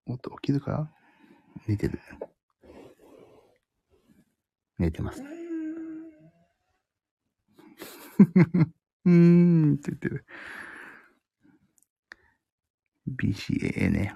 [0.06, 0.90] もっと起きるか？
[1.66, 1.98] 寝てる。
[4.84, 5.22] 寝てます。
[9.04, 10.24] うーん って言ってる。
[13.06, 14.14] BCAA ね。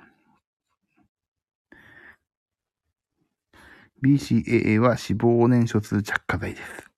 [4.02, 6.90] BCAA は脂肪燃焼す着火剤です。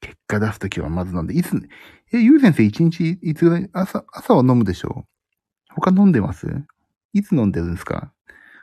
[0.00, 1.56] 結果出すときはまず飲んで、いつ、
[2.12, 5.06] え、ゆう先生一日いつぐらい、朝、朝は飲むでしょ
[5.74, 6.48] 他飲んでます？
[7.14, 8.12] いつ飲んでるんですか？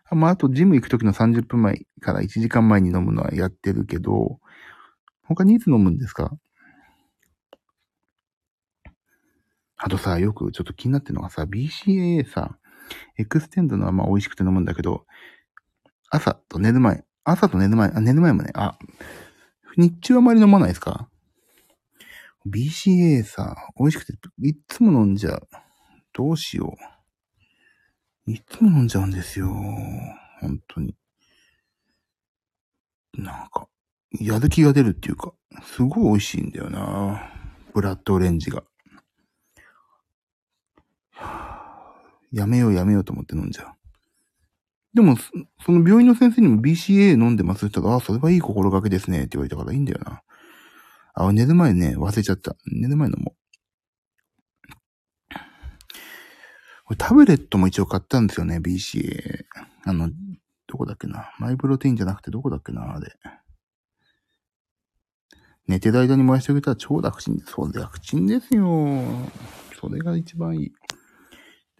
[0.09, 4.40] あまあ、あとジム行くときの30分前から1時間前に飲むのはやってるけど、
[5.35, 6.31] 他にいつ飲むんですか？
[9.77, 12.57] あとさ、よくちょっと気になってるのがさ、BCAA さ、
[13.17, 15.05] エクステンドのはまあ美味しくて飲むんだけど、
[16.09, 18.77] 朝と寝る前、朝と寝る前、あ、寝る前もね、あ、
[19.77, 21.09] 日中はあまり飲まないですか
[22.45, 25.47] ?BCA さ、美味しくて、いつも飲んじゃう。
[26.13, 26.75] どうしよ
[28.27, 28.31] う。
[28.31, 29.47] いつも飲んじゃうんですよ。
[30.41, 30.95] 本当に。
[33.13, 33.67] なんか、
[34.19, 35.33] やる気が出るっていうか、
[35.63, 37.29] すごい美味しいんだよな。
[37.73, 38.63] ブラッドオレンジが。
[42.31, 43.67] やめようやめようと思って飲んじゃう。
[44.93, 45.15] でも、
[45.65, 50.21] その病院の先生にも BCA 飲んでますって言ったら、あ、それはいい心がけですねって言われたからいいんだよな。
[51.13, 52.55] あ、寝る前ね、忘れちゃった。
[52.65, 53.35] 寝る前のも。
[56.85, 59.45] これタブレットも一応買ったんですよね、BCA。
[59.85, 60.09] あの、
[60.67, 61.31] どこだっけな。
[61.39, 63.13] マイプロテインじゃなくてどこだっけな、あれ。
[65.71, 67.39] 寝てる間に燃やしてくれたら超楽ちん。
[67.39, 68.65] そう、楽ちんですよ。
[69.79, 70.71] それが一番いい。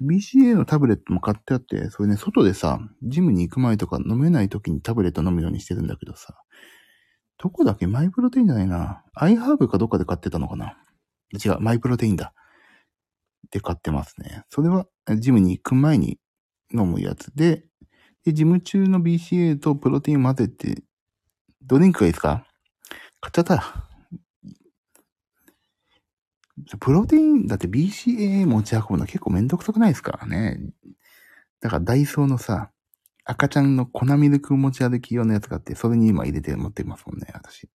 [0.01, 6.41] BCA のタブレットも買ってあって、それね、外でさ、ジムに行く前とか飲めない時にタブレット飲むようにしてるんだけどさ、
[7.37, 7.85] どこだっけ？
[7.85, 9.03] マイプロテインじゃないな。
[9.13, 10.77] アイハーブかどっかで買ってたのかな？
[11.33, 12.33] 違う、マイプロテインだ。
[13.51, 14.45] で買ってますね。
[14.49, 14.87] それは、
[15.17, 16.17] ジムに行く前に
[16.73, 17.65] 飲むやつで、
[18.23, 20.81] で、ジム中の BCA とプロテイン混ぜて、
[21.63, 22.45] ドリンクがいいですか？
[23.21, 23.87] 買っちゃった。
[26.79, 30.59] プロテイン、だって BCAA 持ち運ぶの結構めんどくさくないですからね。
[31.59, 32.71] だからダイソーのさ、
[33.23, 37.69] 赤ちゃんの粉ミルク持ち歩き用のやつがあって、それに今入れて持ってますもんね、私。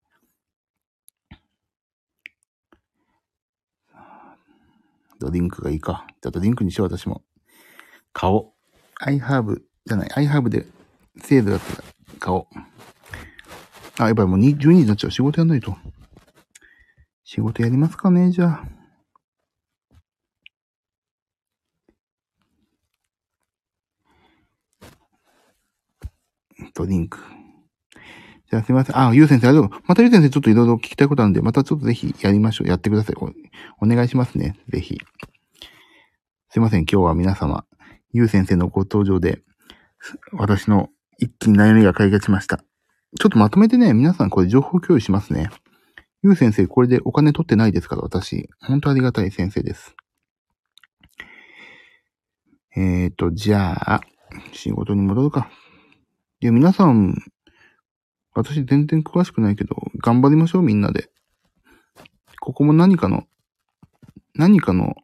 [5.18, 6.06] ドリンクがいいか。
[6.22, 7.22] じゃあドリンクにしよう、私も。
[8.12, 8.52] 買おう。
[8.98, 10.66] アイハーブじゃない、アイハーブで
[11.18, 11.84] セールだったら
[12.18, 12.73] 買おう。
[13.98, 15.10] あ、やっぱりもう12時になっちゃう。
[15.10, 15.76] 仕事やんないと。
[17.24, 18.64] 仕事やりますかね、じゃあ。
[26.74, 27.18] ドリンク。
[28.50, 28.98] じゃあすいません。
[28.98, 29.80] あ、ゆう先生、ありがとう。
[29.86, 32.68] またゆう先生ちょっといろいろ聞きたいことあるんで、またちょっとぜひやりましょう。
[32.68, 33.16] やってください。
[33.16, 33.32] お
[33.84, 34.56] お願いしますね。
[34.68, 34.98] ぜひ。
[36.50, 36.80] すいません。
[36.80, 37.64] 今日は皆様、
[38.12, 39.40] ゆう先生のご登場で、
[40.32, 42.60] 私の一気に悩みが解決しました。
[43.18, 45.48] ちょっとまとめてね、皆さんこれ情報共有しますね。
[46.22, 47.96] ゆう先生、これでお金取ってないですか？
[47.96, 48.48] ら、私。
[48.60, 49.94] 本当ありがたい先生です。
[52.76, 54.00] えーと、じゃあ、
[54.52, 55.48] 仕事に戻るか。
[56.40, 57.14] いや、皆さん、
[58.34, 61.08] 私全然詳しくないけど、頑張りましょう、みんなで。
[62.40, 63.24] ここも何かの、
[64.34, 64.94] 何かの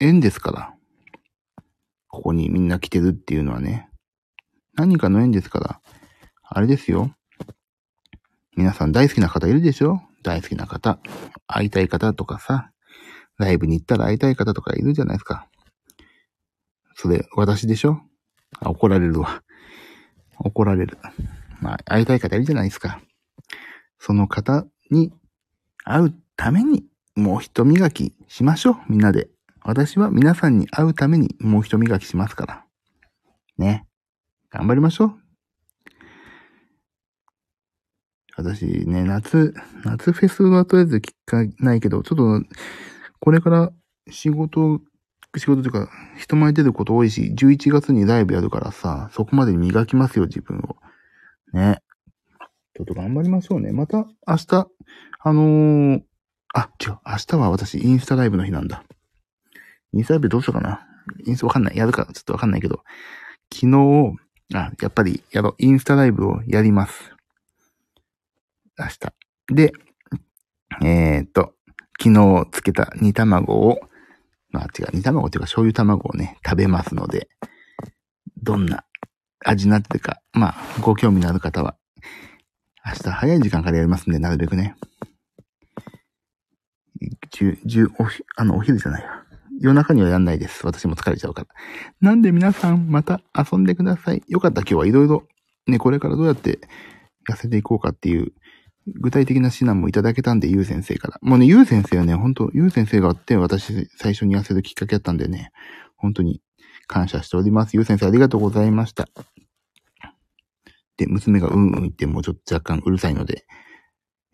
[0.00, 0.74] 縁ですから。
[2.08, 3.90] ここにみんな来てるっていうのはね。
[4.74, 5.80] 何かの縁ですから。
[6.44, 7.12] あれですよ。
[8.58, 10.02] 皆さん大好きな方いるでしょ？
[10.24, 10.98] 大好きな方。
[11.46, 12.72] 会いたい方とかさ。
[13.38, 15.46] ライブに行ったら会いたい方とかいるじゃないですか。
[16.96, 18.00] それ、私でしょ？
[18.58, 19.44] あ、怒られるわ。
[20.40, 20.98] 怒られる。
[21.60, 23.00] まあ、会いたい方いるじゃないですか。
[24.00, 25.12] その方に
[25.84, 26.84] 会うために、
[27.14, 28.76] もう一磨きしましょう。
[28.88, 29.28] みんなで。
[29.62, 32.64] 私は皆さんに会うためにもう一磨きしますから。
[33.56, 33.86] ね。
[34.50, 35.27] 頑張りましょう。
[38.38, 39.52] 私ね、夏、
[39.84, 42.48] 夏フェスはとりあえず聞かないけど、ちょっと、
[43.20, 43.72] これから
[44.10, 44.80] 仕事
[45.36, 50.76] 仕事というか、人前出ること多いし、11月にライブやるからさ、そこまで磨きますよ、自分を。
[51.52, 51.82] ね。
[52.74, 53.72] ちょっと頑張りましょうね。
[53.72, 54.68] また、明日、
[55.20, 56.02] あのー、
[56.54, 58.84] あ、違う、明日は私、インスタライブの日なんだ。
[59.92, 60.86] インスタライブどうしようかな。
[61.26, 61.76] インスタわかんない。
[61.76, 62.82] やるか、ちょっとわかんないけど。
[63.52, 64.14] 昨日、
[64.54, 65.54] あ、やっぱり、やろう。
[65.58, 67.17] インスタライブをやります。
[68.78, 69.54] 明日。
[69.54, 69.72] で、
[70.82, 71.54] えー、っと、
[72.00, 73.80] 昨日つけた煮卵を
[74.50, 77.28] まあ違う、煮卵っていうか醤油卵をね、食べますので、
[78.42, 78.84] どんな
[79.44, 81.76] 味になってるか、まあ、ご興味のある方は、
[82.84, 84.74] 明日早い時間からやりますんで、なるべくね。
[87.30, 89.24] 十、十、おひ、あの、お昼じゃないわ。
[89.60, 90.64] 夜中にはやんないです。
[90.64, 91.48] 私も疲れちゃうから。
[92.00, 94.22] なんで皆さんまた遊んでください。
[94.28, 95.24] よかった今日はいろいろ、
[95.66, 96.60] ね、これからどうやって
[97.28, 98.32] 痩せていこうかっていう
[98.94, 101.18] 具体的な指南もいただけたんで、ゆう先生から。
[101.22, 105.52] もうね、ゆう先生はね、本当ゆう先生があって、私最初に痩せるきっかけだったんでね、
[105.96, 106.40] 本当に
[106.86, 107.76] 感謝しております。
[107.76, 109.08] ゆう先生ありがとうございました。
[110.96, 113.46] で、娘がうんうん言ってもうちょっと若干うるさいので、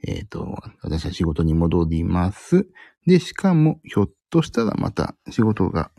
[0.06, 2.66] えっ、ー、と、私は仕事に戻ります。
[3.06, 5.90] で、しかも、ひょっとしたらまた仕事が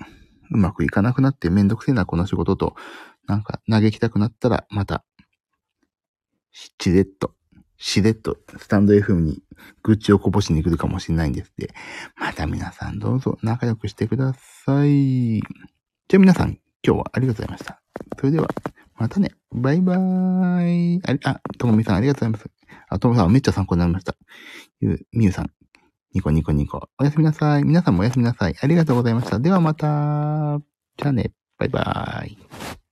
[0.51, 2.75] うまくいかなくなってめんどくせえな、この仕事と、
[3.27, 5.03] なんか嘆きたくなったら、また、
[6.51, 7.34] しっちれっと
[7.77, 9.41] しれっとスタンド FM に
[9.83, 11.73] 愚痴をこぼしに来るかもしれないんですで、
[12.15, 14.33] また皆さんどうぞ仲良くしてくだ
[14.65, 15.39] さい。
[15.39, 17.81] じゃあ皆さん、今日はありがとうございました。
[18.19, 18.47] それでは、
[18.97, 19.31] またね。
[19.51, 21.01] バイバーイ。
[21.23, 22.49] あ、ともみさんありがとうございます。
[22.89, 24.15] あ、ともさんめっちゃ参考になりました。
[24.79, 25.51] ゆ、みゆさん、
[26.13, 26.89] ニコニコニコ。
[26.97, 27.63] おやすみなさい。
[27.63, 28.55] 皆さんもおやすみなさい。
[28.59, 29.39] ありがとうございました。
[29.39, 30.61] ではまた。
[30.97, 31.31] じゃあね。
[31.57, 32.84] バイバーイ。